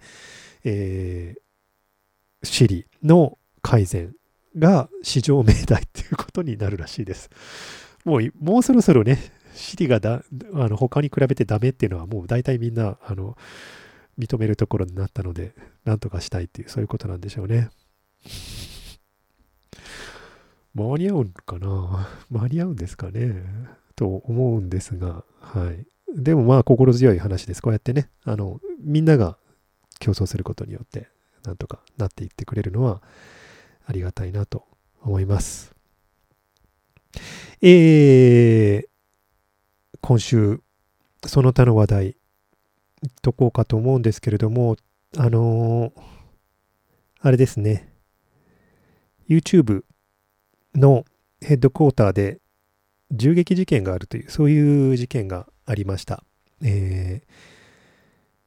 [0.65, 4.15] えー、シリの改善
[4.59, 7.31] が市場命題ということになるらしいです。
[8.05, 9.19] もうもうそろそろね、
[9.55, 10.23] シリがだ
[10.55, 13.37] あの他に比べてダメっていうのはもう大体みんなあの
[14.21, 15.55] 認めるところになったので、
[15.85, 17.71] なんとかしたいっていう、そういうことなんでしょうね。
[20.75, 22.09] 間に合うかな？
[22.31, 23.43] 間に合うんですかね？
[23.97, 25.87] と思うんですが、はい。
[26.15, 27.63] でもまあ心強い話です。
[27.63, 29.37] こうやってね、あの、みんなが
[29.99, 31.09] 競争することによって、
[31.45, 33.03] なんとかなっていってくれるのは
[33.87, 34.67] ありがたいなと
[35.03, 35.75] 思います。
[37.63, 38.89] えー、
[40.01, 40.63] 今週、
[41.27, 42.17] その他の話題、
[43.23, 44.77] とこうかと思うんですけれども、
[45.17, 45.93] あのー、
[47.21, 47.93] あれですね、
[49.29, 49.83] YouTube
[50.75, 51.05] の
[51.41, 52.41] ヘッドクォーターで
[53.13, 56.25] 銃撃事件があるという、そういう事件がありました。
[56.63, 57.31] えー、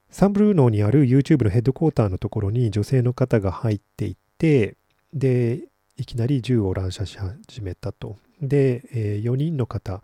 [0.09, 4.77] サンブルーノーにある YouTube のヘッドクォーターのところに女性の方が入っていって、
[5.13, 5.61] で、
[5.97, 8.17] いきなり銃を乱射し始めたと。
[8.41, 10.01] で、えー、4人の方、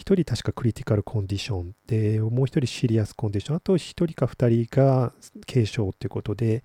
[0.00, 5.12] 1人確かクリティカルコンディションで、もう1人シリアスコンディション、あと1人か2人が
[5.46, 6.64] 軽傷ということで、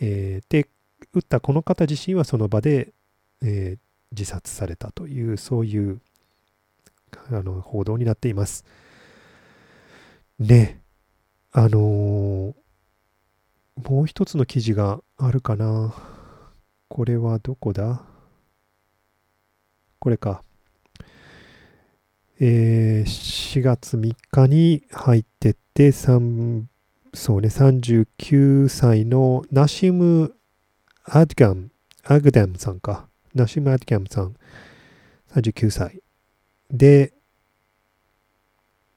[0.00, 0.68] えー、で、
[1.12, 2.92] 撃ったこの方自身はその場で、
[3.42, 3.78] えー、
[4.12, 6.00] 自殺されたという、そういう
[7.30, 8.64] あの報道になっています。
[10.38, 10.80] ね、
[11.50, 12.54] あのー、
[13.90, 15.92] もう一つの記事があるかな。
[16.88, 18.02] これはどこだ？
[19.98, 20.44] これか。
[22.44, 26.64] えー、4月3日に入ってって3、
[27.14, 30.34] そうね、39歳のナシム・
[31.04, 31.70] アドガン、
[32.02, 33.06] アグダムさんか。
[33.32, 34.34] ナシム・アドガムさん、
[35.32, 36.02] 39歳。
[36.68, 37.12] で、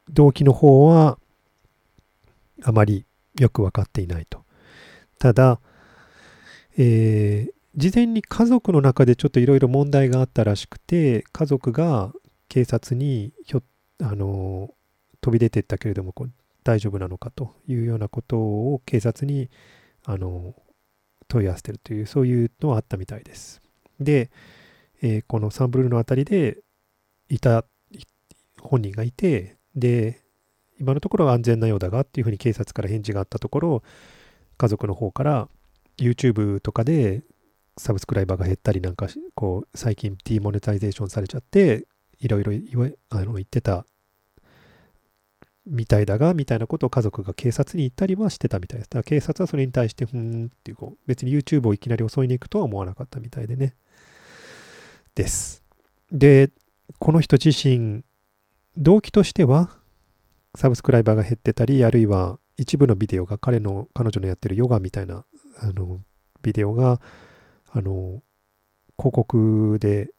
[0.10, 1.20] 動機の方は
[2.64, 3.06] あまり
[3.40, 4.44] よく分かっていないと。
[5.20, 5.60] ただ、
[6.80, 12.12] えー、事前に家族の中でちょっといろいろ問題があったらしくて、家族が
[12.56, 13.64] 警察にひょ
[14.02, 14.70] あの
[15.20, 16.14] 飛び出てったけれども
[16.64, 19.50] 大丈夫なのかというようなことを警察に
[20.06, 20.56] あの
[21.28, 23.62] 問い合わせてるというそういうのはあったみたいです。
[24.00, 24.32] で、
[25.02, 26.60] えー、このサンブルの辺りで
[27.28, 27.66] いた
[28.62, 30.22] 本人がいてで
[30.80, 33.84] 今のところは安全なようだがっていうふうに警察から返事があったところ
[34.56, 35.50] 家族の方から
[35.98, 37.22] YouTube とかで
[37.76, 41.86] サブスクライバーが減ったりなんかこう最近ディーモネタイゼーションされちゃって
[42.20, 42.54] いろいろ
[43.10, 43.86] あの言ってた
[45.66, 48.90] みたいだがみたいなことを家族が警察に言ったりはしてたみたいです。
[48.90, 53.76] だから警察はそれに対してふーんっていうこう別に YouTube をいきなり襲いに行くとは思わなかったみたいでね。
[55.16, 55.64] です。
[56.12, 56.52] で、
[57.00, 58.04] この人自身
[58.78, 59.70] 動機としては
[60.56, 65.26] サブスクライバーが減ってたりあるいは一部のビデオが彼の彼女のやってるヨガみたいな
[65.60, 66.00] あの
[66.42, 67.02] ビデオが
[67.72, 68.22] あの
[68.98, 70.10] 広告で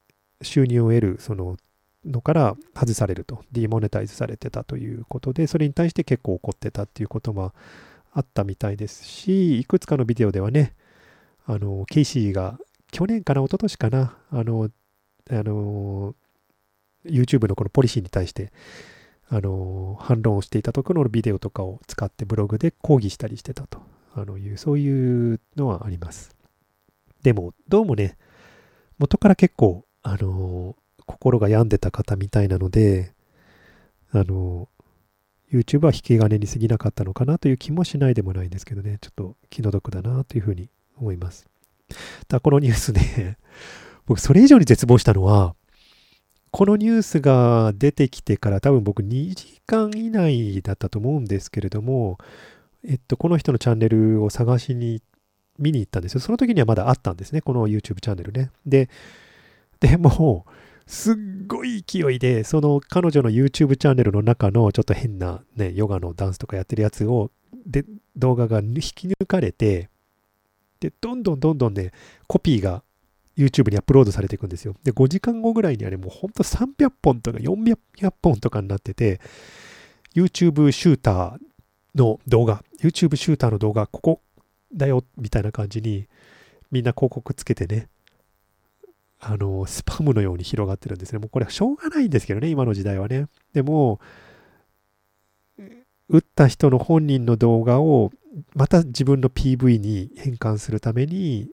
[0.43, 1.57] 収入を得るその
[2.07, 7.53] のから外されると、ディモネタイズされてたということで、それに対して結構怒ってたっていうことも
[8.13, 10.75] あったみたいですし、いくつかのビデオではね、
[11.47, 12.59] あの、ケイシーが
[12.93, 14.71] 去年かな、一昨年かな、あの、
[15.31, 16.15] あの、
[17.05, 18.53] YouTube のこのポリシーに対して、
[19.29, 23.83] あの、反論をしていたところのビデオとかを使ってブログで抗議したりしてたと
[24.15, 26.35] あのいう、そういうのはあります。
[27.23, 28.17] でも、どうもね、
[28.99, 33.13] 元から結構、あの、心が病んでた方みたいなので、
[34.13, 34.69] あの、
[35.53, 41.47] YouTube は引き金に過ぎなかったのかなという気もしないでもないんですけどね、ちょっと気の毒だなというふうに思います。
[42.29, 43.39] ただこのニュースね、
[44.07, 45.55] 僕それ以上に絶望したのは、
[46.51, 52.19] このニュースが出てきてから多分僕2時間以内だったと思うんですけれども、
[52.85, 55.03] えっと、この人のチャンネルを探しに
[55.59, 56.21] 見に行ったんですよ。
[56.21, 58.51] その時にはまだあったんですね、この YouTube チャンネルね。
[58.65, 58.89] で、
[59.81, 60.47] でも、
[60.87, 61.17] すっ
[61.47, 67.31] ごい勢いで、その彼女の YouTube チャンネルの中のちょっと変なね、ヨガのダンスとかやってるやつを、
[67.67, 67.85] で、
[68.17, 69.91] 動画が引き抜かれて、
[70.81, 71.93] で、どんどんどんどんね、
[72.29, 72.85] コピーが
[73.37, 74.75] YouTube にアップロードされていくんですよ。
[74.85, 77.77] で、5時間後ぐらいにはね、もうほんと300本とか400
[78.23, 79.21] 本とかになってて、
[80.15, 81.39] YouTube シューター
[81.97, 84.21] の動画、YouTube シューターの動画、ここ
[84.73, 86.07] だよみたいな感じに
[86.71, 87.89] みんな広告つけてね
[89.21, 94.01] あのスパムのように広がってるんですねもうこれはしょうがないんですけどね今の時代はねでも
[96.09, 98.13] 打った人の本人の動画を
[98.55, 101.51] また自分の PV に変換するために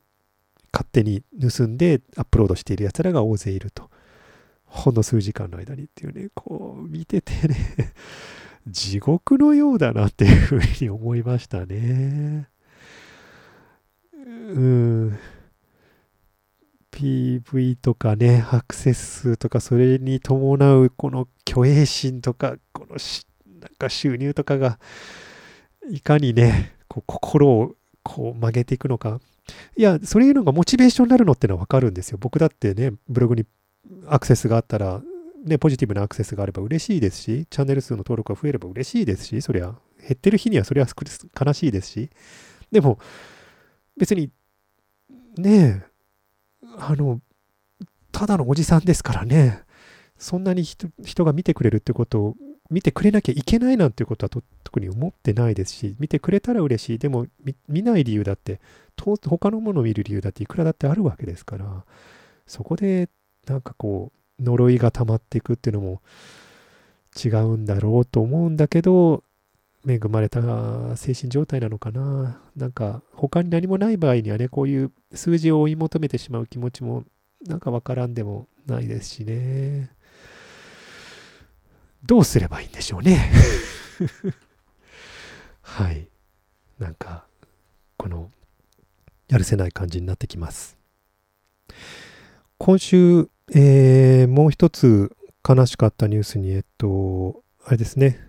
[0.72, 3.90] 勝手に盗んでアップロードしている奴らが大勢いると。
[4.66, 7.56] ほんの数時間の間にっていうね、こう見ててね
[8.68, 12.50] 地獄のようだなっていうふうに思いましたね。
[14.26, 15.20] うん。
[16.94, 23.26] PV とかね、アクセス数とか、それに伴うこの虚栄心とか、このし
[23.60, 24.80] なんか収入とかが、
[25.90, 29.20] いかにね、こう心をこう曲げていくのか。
[29.76, 32.18] いや、そういうのがモチベーションになるのってのはわかるんですよ。
[32.22, 33.46] 僕だってね、ブログに
[34.08, 35.02] アクセスがあったら、
[35.46, 40.88] ね、ポジティブなアクセスがあれば嬉しいですし、チャンネル数の登録が増えれば嬉しいですし、そりゃ、減ってる日にはそれは
[41.40, 42.10] 悲しいですし、
[42.72, 43.00] でも、
[43.98, 44.30] 別に、
[45.38, 45.93] ねえ、
[46.78, 47.22] あの、
[48.12, 49.64] ただのおじさんですからね、
[50.18, 52.36] そんなに人が見てくれるってことを、
[52.70, 54.30] 見てくれなきゃいけないなんてことは
[54.64, 56.98] 特に思ってないですし、見てくれたら嬉しい。
[56.98, 57.28] でも、
[57.68, 58.60] 見ない理由だって、
[58.98, 61.86] 他のものを見る理由だっていくらだってあるわけですから、
[62.48, 63.10] そこで
[63.48, 66.02] なんかこう呪いが溜まっていくっていうのも
[67.24, 69.24] 違うんだろうと思うんだけど
[69.88, 70.42] 恵まれた
[70.96, 72.42] 精神状態なのかな。
[72.56, 77.04] なんか他に何もない場合にはねこういう数字を追い求めてしまう気持ちも
[77.46, 79.92] なんかわからんでもないですしね。
[82.06, 83.32] どうすればいいんでしょうね。
[85.62, 86.08] はい。
[86.80, 87.26] なんか
[87.98, 88.32] この
[89.30, 90.78] やるせない感じになってきます。
[92.58, 95.16] 今週、えー、もう一つ
[95.48, 98.20] 悲しかったニュースに、えっと、あれですね、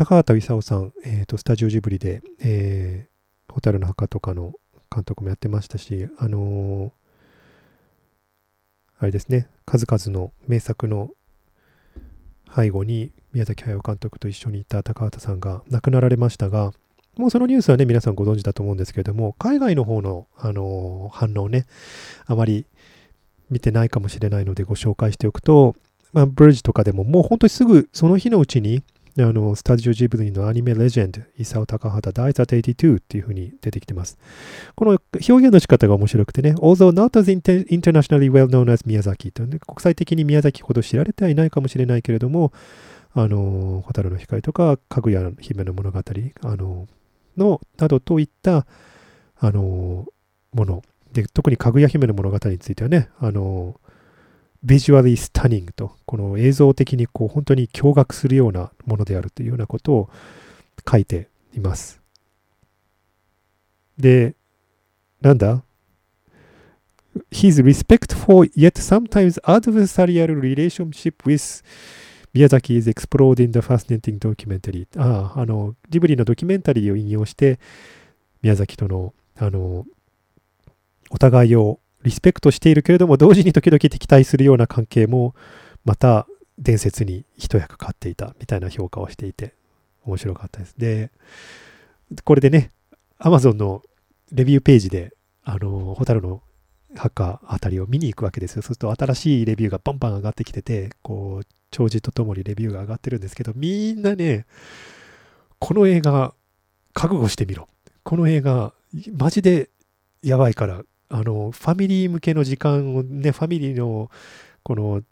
[0.00, 4.54] 高畑勲さん、えーと、スタジオジブリで、えー、の墓とかの
[4.90, 6.90] 監督もやってましたし、あのー、
[8.98, 11.10] あれですね、数々の名作の
[12.56, 16.72] 背後に宮崎駿監督と一緒にいた高畑さんが亡くなられましたが、
[17.18, 21.66] もうそのニュースはね、皆さんご存知だと思うんですけれども、海外の方の、あの反応ね、
[22.24, 22.64] あまり
[23.50, 25.76] 見てないかもしれないのでご紹介しておくと、
[26.14, 28.82] まあ、ブリッジとかでももう本当にすぐその日のうちに、
[29.22, 34.18] あの、スタジオジブリのアニメレジェンド、イサオ・タカハタ、ダイザ82っていう風に出てきてます。
[34.74, 42.52] この表現の仕方が面白くてね、although not as internationally well known as 宮崎と、ね、国際的に宮崎ほど知られてはいないかもしれないけれども、
[43.12, 46.88] あの、蛍の光とか、かぐや姫の物語、あの、
[47.36, 48.66] のなどといった
[49.38, 50.06] あの
[50.52, 53.80] もので特にかぐや姫の物語についてはねあの
[54.62, 60.10] ビジュアリースタニングとこの映像的にこう本当に驚愕するようなものであるというようなことを
[60.88, 62.00] 書いています
[63.98, 64.34] で
[65.20, 65.62] なんだ
[67.30, 71.64] His respectful yet sometimes adversarial relationship with
[72.32, 77.58] 宮崎 is exploding the fascinating documentary ああ、あの、ジブリのドキュメンタリーを引用して、
[78.42, 79.84] 宮崎との、あの、
[81.10, 85.34] お互いをリスペクトしているけれども、同時に時々敵対するような関係も、
[85.84, 86.26] また
[86.58, 89.54] 伝説に一役買っていたみたいな評価をしていて、
[90.04, 90.74] 面白かったです。
[90.78, 91.10] で、
[92.24, 92.70] これでね、
[93.18, 93.82] Amazon の
[94.32, 95.12] レビューページで、
[95.44, 96.42] あの、ホタルの
[96.96, 98.62] 墓あたりを見に行くわけですよ。
[98.62, 104.46] そうすると新しいレビューがバンバン上がってきてて、こう、長寿とともにレビューが上がってるんですけど、みんなね、
[105.58, 106.34] この映画、
[106.92, 107.68] 覚悟してみろ。
[108.02, 108.72] この映画、
[109.16, 109.70] マジで
[110.22, 114.10] やばいから、あの、ファミリー向けの時間をね、ファミリーの、
[114.62, 115.02] この、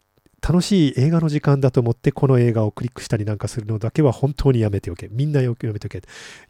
[0.40, 5.08] 楽しい映画の時間だと思ってこの映画をクリックしたりなんかするのだけは本当にやめておけ。
[5.10, 6.00] みんなよくやめておけ。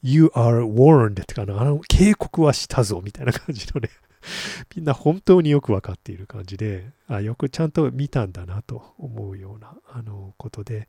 [0.03, 3.89] You are warned ってかな、あの、警告はしたぞみたいな感じのね
[4.77, 10.89] みんな本当によくわかっている感じで、あ、よくちゃんと見たんだなと思うような、あの、ことで、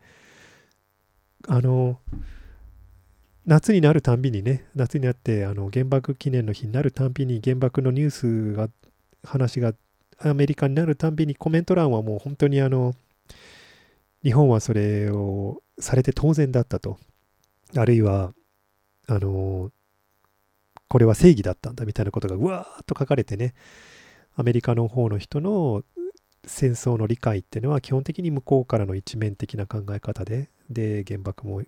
[1.47, 1.99] あの、
[3.45, 8.69] 夏になるたんびにね、夏になってあの原爆記念の日になるたんびに原爆のニュースが、
[9.23, 9.73] 話が
[10.19, 12.93] アメリカになるたんびにコメント欄はもう本当にあの、
[14.23, 16.97] 日本はそれをされて当然だったと。
[17.75, 18.33] あるいは、
[19.07, 19.71] あの、
[20.87, 23.53] これは正義だったんだみたいなことがうわーっと書かれてね、
[24.35, 25.83] アメリカの方の人の
[26.45, 31.61] 戦争の理解っていうのは基本的に向こうからの一面的な考え方で、で、原爆も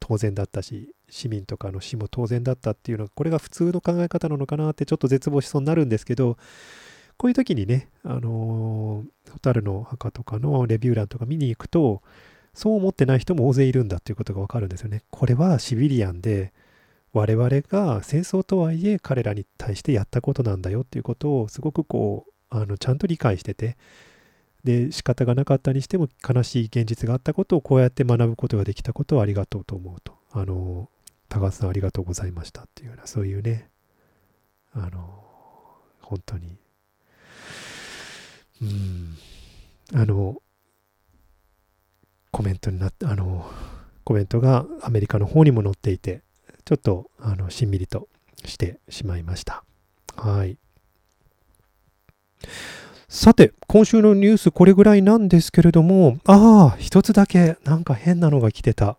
[0.00, 6.36] 当然だったし、市民とかの死も当然だったっていうのが、これが普通の考え方なのかなってちょっと絶望しそうになるんですけど、
[7.16, 12.02] こういう時にね、あのー、ホタルの墓とかのレビュー欄とか見に行くと、
[12.54, 15.02] そう思ってない人も大勢いるんだっていうことがわかるんですよね。
[15.10, 16.52] これはシビリアンで、
[17.12, 23.76] 我々が戦争とはいえ彼らに対してやったことなんだよっていうことをすごくこうあのちゃんと理解してて
[24.68, 30.12] で仕方がなかったにしても悲しい現実があったことをこうやって学ぶことができたことをありがとうと思うと。
[30.30, 30.90] あの
[31.30, 33.70] 高橋さんありがとうございましたっていうようなそういうね。
[34.74, 35.24] あの
[36.02, 36.58] 本当に。
[38.60, 39.16] うん。
[39.94, 40.42] あの
[42.30, 43.50] コメントになってあの
[44.04, 46.20] コメントがアメリカの方にも載っていて
[46.66, 48.06] ちょっとあのしんみりと
[48.44, 49.64] してしまいました。
[50.14, 50.58] はい。
[53.10, 58.98] さて、今週のニュースこれぐらいなんですけれども、ああ、一つだけなんか変なのが来てた。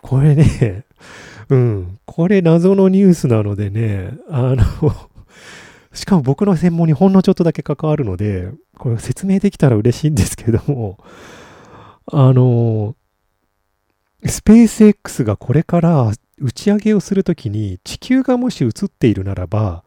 [0.00, 0.84] これね、
[1.50, 4.62] うん、これ謎のニュースなのでね、あの
[5.92, 10.96] しかも僕の専門にほんのちょっとだけ関わるので、これ説明できたら嬉しいんですけども、
[12.06, 12.94] あの、
[14.24, 19.82] スペース X がこれから打ち上げをするときに地球がもし映っているならば、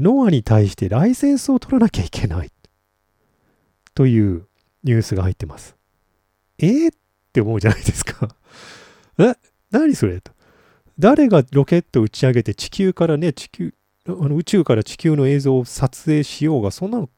[0.00, 2.50] ノアに対してライセンスを取らなきゃいけない
[3.94, 4.46] という
[4.82, 5.76] ニュースが入ってます。
[6.58, 6.96] えー、っ
[7.32, 8.34] て思うじゃないですか。
[9.18, 9.34] え？
[9.70, 10.20] 何それ？
[10.20, 10.32] と。
[10.98, 13.74] 誰がロケット打ち上げて地球からね、地球、
[14.06, 17.08] あの宇宙から地球の映像を撮影しようが、そんなの、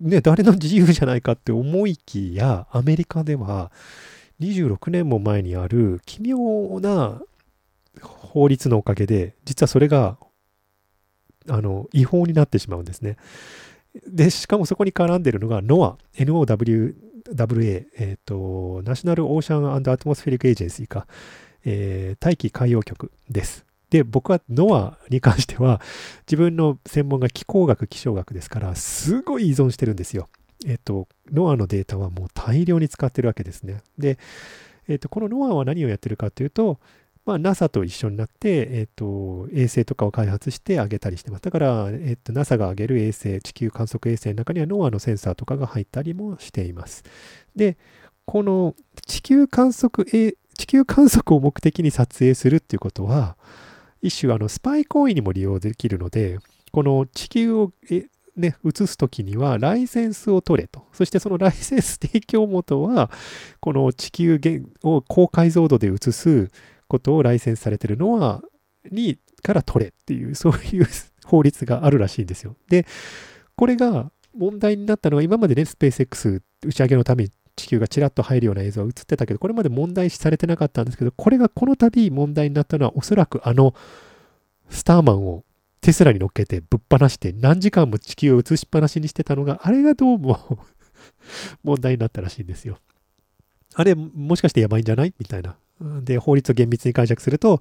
[0.00, 3.70] ね、誰の自由じゃないかって思いきや、アメリカでは
[4.40, 7.20] 26年も前にある奇妙な
[8.02, 10.18] 法律のおかげで、実はそれが
[11.48, 13.16] あの違法になってしまうんですね。
[14.06, 16.94] で、しかもそこに絡んでるのが NOAA、NOWA、
[17.96, 21.06] えっ、ー、と、ナショナルオーシャンアトモスフェリックエージェンシーか、
[21.64, 23.66] えー、大気海洋局です。
[23.90, 25.80] で、僕は NOAA に関しては、
[26.26, 30.28] 自分の専門が気候学、気象学ですから、すごい依存してるんですよ。
[30.66, 33.82] えっ、ー、と、NOAA のデータはもう大量に使ってるわけですね。
[33.98, 34.18] で、
[34.88, 36.78] えっ、ー、と、この NOAA は何をやってるかというと、
[37.26, 41.42] まあ、NASA と一緒になって、えっ、と、衛星とかを開発してあげたりしてます。
[41.42, 47.02] だから、えっ、と、NASA が上げる衛星、地球観測衛星の中には NOAA のセンサーとかが入ったりもしています。
[47.56, 47.76] で、
[48.26, 53.36] この地球観測、地球観測を目的に撮影するっていうことは、
[54.02, 56.38] 一種あのスパイ行為にも利用できるので、
[56.70, 58.06] この地球をえ
[58.36, 60.84] ね、移すときにはライセンスを取れと。
[60.92, 63.10] そしてそのライセンス提供元は、
[63.60, 64.38] この地球
[64.82, 66.50] を高解像度で移す
[66.88, 68.42] ことをライセンスされてるのは、
[68.90, 70.86] にから取れっていう、 そういう
[71.24, 72.56] 法律があるらしいんですよ。
[72.68, 72.86] で、
[73.56, 83.74] これが問題になったのは、今までね、スペース X 打ち上げのために地球がちらっと入るような映像が映ってたけど、これまで問題視されてなかったんですけど、これがこの度問題になったのは、おそらくあの、
[84.68, 85.44] スターマンを
[85.80, 90.58] テスラに乗っけてぶっ放して何時間も地球を映しっぱなしにしてたのが、あれがどうも
[91.62, 92.78] 問題になったらしいんですよ。
[93.74, 95.14] あれ、もしかしてやばいんじゃない？
[95.18, 97.60] みたいなで、法律を厳密に解釈すると、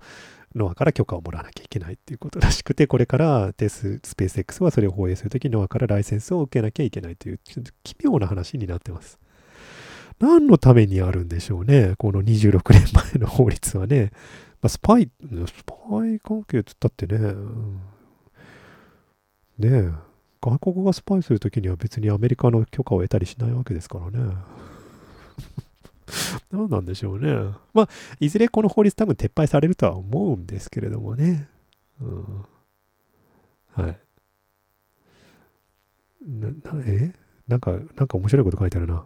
[0.56, 9.20] ノアから許可をもらわなきゃいけないっていうことらしくて、これからテス、スペース X はそれを放映するとき、ノアからライセンスを受けなきゃいけないという、ちょっと奇妙な話になってます。
[10.20, 14.12] 何のためにあるんでしょうね、この26年前の法律はね。
[14.62, 17.20] まあ、スパイ、スパイ関係って言ったってね、
[19.60, 19.92] ねえ、
[20.42, 24.34] 外国がスパイするときには別にアメリカの許可を得たりしないわけですからね。
[26.52, 27.34] 何なんでしょうね。
[27.74, 27.90] まあ、
[28.20, 31.50] いずれこの法律多分撤廃されるとは思うんですけれどもね。
[32.02, 32.46] うん。
[33.74, 34.00] はい。
[36.26, 37.14] な、な、え？
[37.48, 39.06] なんか、なんか面白いこと書いてあるな。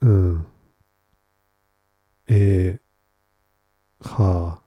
[0.00, 0.46] うん。
[2.28, 4.63] えー、はあ。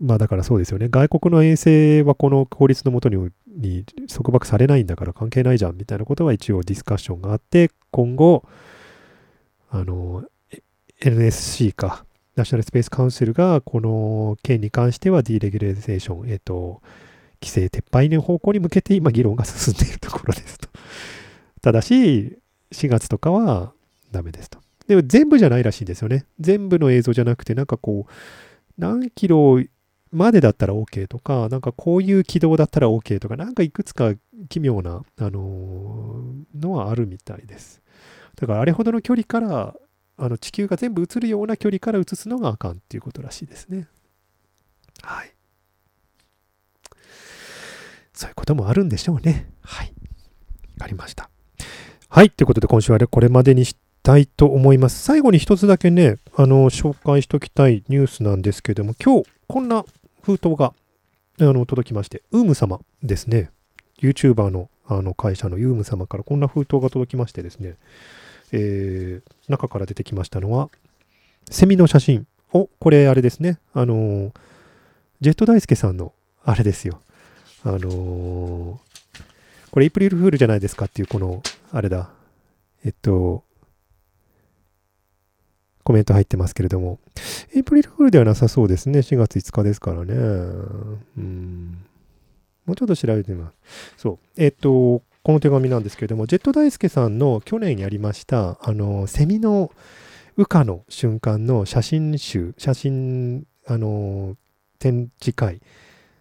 [0.00, 0.88] まあだからそうですよね。
[0.88, 8.44] 外国の衛星はこの法律のもとにに束縛されないんだから関係ないじゃんみたいなことは一応ディスカッションがあって、今後、
[9.70, 10.24] あの、
[11.00, 12.04] NSC か、
[12.36, 16.80] ナショナルスペースカウンシルがこの件に関してはディレギュレーション、えっ、と、
[17.42, 20.68] 規制撤廃の方向に向けて今議論が進んでいるところですと。
[21.62, 22.38] ただし、
[22.72, 23.72] 4月とかは
[24.12, 24.58] ダメですと。
[24.86, 26.24] でも全部じゃないらしいんですよね。
[26.38, 28.12] 全部の映像じゃなくて、なんかこう、
[28.78, 29.62] 何キロ
[30.12, 34.12] までだったら OK とか、なんかこういう軌道だったら OK とか、なんかいくつか
[34.48, 37.80] 奇妙な、あのー、のはあるみたいです。
[38.36, 39.74] だからあれほどの距離から、
[40.16, 43.86] あの地球が全部映るような距離から映すのがあかんっていうことらしいですね。
[45.02, 45.34] はい。
[48.12, 49.50] そういうこともあるんでしょうね。
[49.62, 49.94] はい。
[50.78, 51.30] わかりました。
[52.08, 52.30] はい。
[52.30, 55.02] ということで今週はこれまでにしたいと思います。
[55.02, 59.84] 最後に一つだけね、あの、紹介しておきたいニュースなんですけども、今日こんな
[60.22, 60.74] 封筒が
[61.40, 63.50] あの届きまして、ウーム様ですね。
[64.00, 67.76] YouTuber のあの会社のユーム様からこんな封筒が届きましてですね、
[68.50, 70.68] えー、中から出てきましたのは、
[71.48, 73.58] セミの写真、お、これあれですね。
[73.72, 74.32] あのー、
[75.20, 76.12] ジェット大輔さんの、
[76.44, 77.00] あれですよ。
[77.62, 78.78] あのー、
[79.70, 82.10] これエイプリルフールじゃないですかっていう、この、あれだ。
[82.84, 83.44] えっと、
[85.90, 87.00] コメント入ってますけれども、
[87.52, 89.00] エイプリルフールではなさそうですね。
[89.00, 90.14] 4月5日ですからね。
[90.14, 91.78] うん。
[92.64, 93.56] もうちょっと調べてみます。
[93.96, 94.18] そう。
[94.36, 99.72] えっと、この手紙なんですけれども、ジェット大輔さんの去年やりました、あの、セミの
[100.36, 104.36] 羽化の瞬間の写真集、写真、あの、
[104.78, 105.60] 展示会、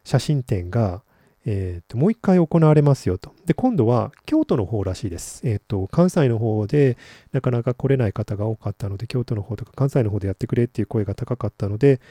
[0.03, 1.03] 写真展が、
[1.52, 3.34] えーと、もう一回行われますよと。
[3.47, 5.41] で、今度は京都の方らしいです。
[5.47, 6.95] えっ、ー、と、関西の方で
[7.32, 12.02] なかなか来れない方が多かったので、京都の方とか関西の方でやってくれっていう声が高かったので、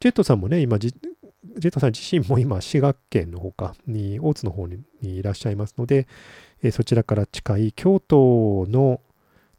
[0.00, 0.92] ジェットさんもね、今ジェ
[1.58, 6.08] ットさん自身も今、滋賀県の方かに、大津の方にいらっしゃいますので、
[6.62, 9.02] えー、そちらから近い京都の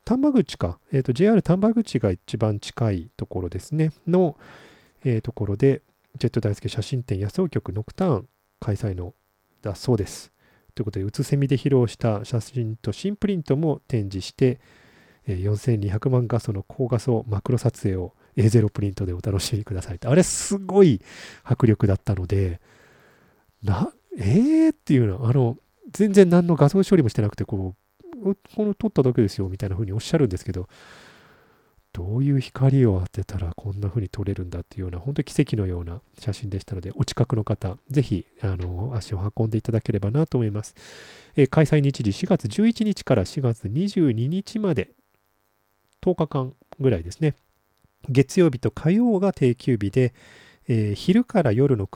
[0.05, 4.38] 丹波口か、えーと、JR 丹波口が一番近いところですね、の、
[5.03, 5.84] えー、ところで、
[6.17, 9.13] ジェット大輔写真展野草局ノクターン開催の
[9.62, 10.32] だそうです。
[10.76, 14.60] ということで、うつせみで披露した写真と新プリントも展示して、
[15.28, 21.01] 4200万画素の高画素マクロ撮影を A0 プリントでお楽しみくださいあれすごい
[21.43, 22.62] 迫力だったので、
[23.64, 24.70] な、えー？
[24.72, 25.57] っていうのは、あの、
[25.91, 27.76] 全然何の画像処理もしてなくて、こ
[28.24, 30.68] う、この撮っただけですよみたいな風におっしゃるんですけど、
[31.99, 40.75] どういう光を当てたらこんな風に撮れるんだっていうような、本当に奇跡のような写真でしたので、お近くの方、ぜひ、あの、足を運んでいただければなと思います。
[41.35, 44.91] えー、開催日時4月11日から4月22日まで、
[46.01, 47.35] 10日間ぐらいですね。
[48.07, 50.13] 月曜日と火曜が定休日で、
[50.69, 51.89] えー、昼から夜の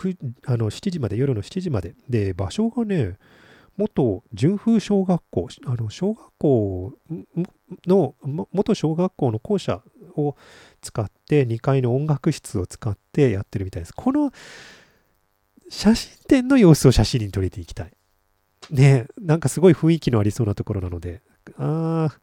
[0.46, 1.96] あの7時まで、夜の7時まで。
[2.10, 3.18] で、場所がね、
[3.78, 6.94] 元純風小学校、あの小学校
[7.88, 8.16] の、
[8.52, 9.82] 元小学校の校舎
[10.16, 10.36] を
[10.82, 13.94] 使って、2階の音楽室を使ってやってるみたいです。
[13.94, 14.32] この
[15.70, 17.92] 写真展の様子を写真に撮れていきたい。
[18.70, 21.22] ねなんかすごい雰囲気のありそうなところなので、
[21.58, 22.20] ああ、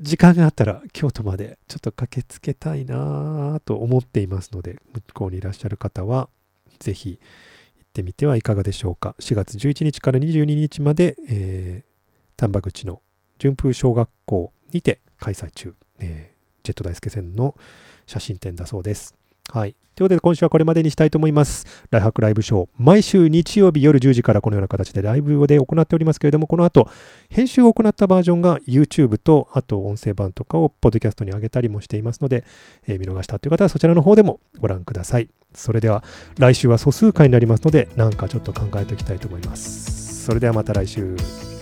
[0.00, 6.28] 時間があったら京都までちょっと駆けつけたいなと思っていますので、向こうにいらっしゃる方は、
[6.78, 7.18] ぜひ
[7.76, 9.14] 行ってみてはいかがでしょうか。
[9.20, 11.90] 4月11日から22日まで、えー、
[12.36, 13.02] 丹波口の
[13.38, 17.54] 順風小学校にて開催中、えー、ジェット大輔線の
[18.06, 19.14] 写真展だそうです。
[19.52, 19.74] はい。
[20.00, 21.66] ということで今週はこれまでにしたいと思います。
[21.90, 22.68] ライハクライブショー。
[22.78, 26.88] 毎週日曜日夜10時からこのような形でライブで行っておりますけれども、この後、
[27.28, 32.44] 編集を行ったバージョンが YouTube と、あと音声版とかをポッドキャストに上げたりもしていますので、
[32.86, 35.28] えー、見逃したという方はそちらの方でもご覧ください。
[35.52, 36.02] それでは
[36.38, 40.24] 来週は素数回になりますので、なんかちょっと考えておきたいと思います。
[40.24, 41.59] それではまた来週。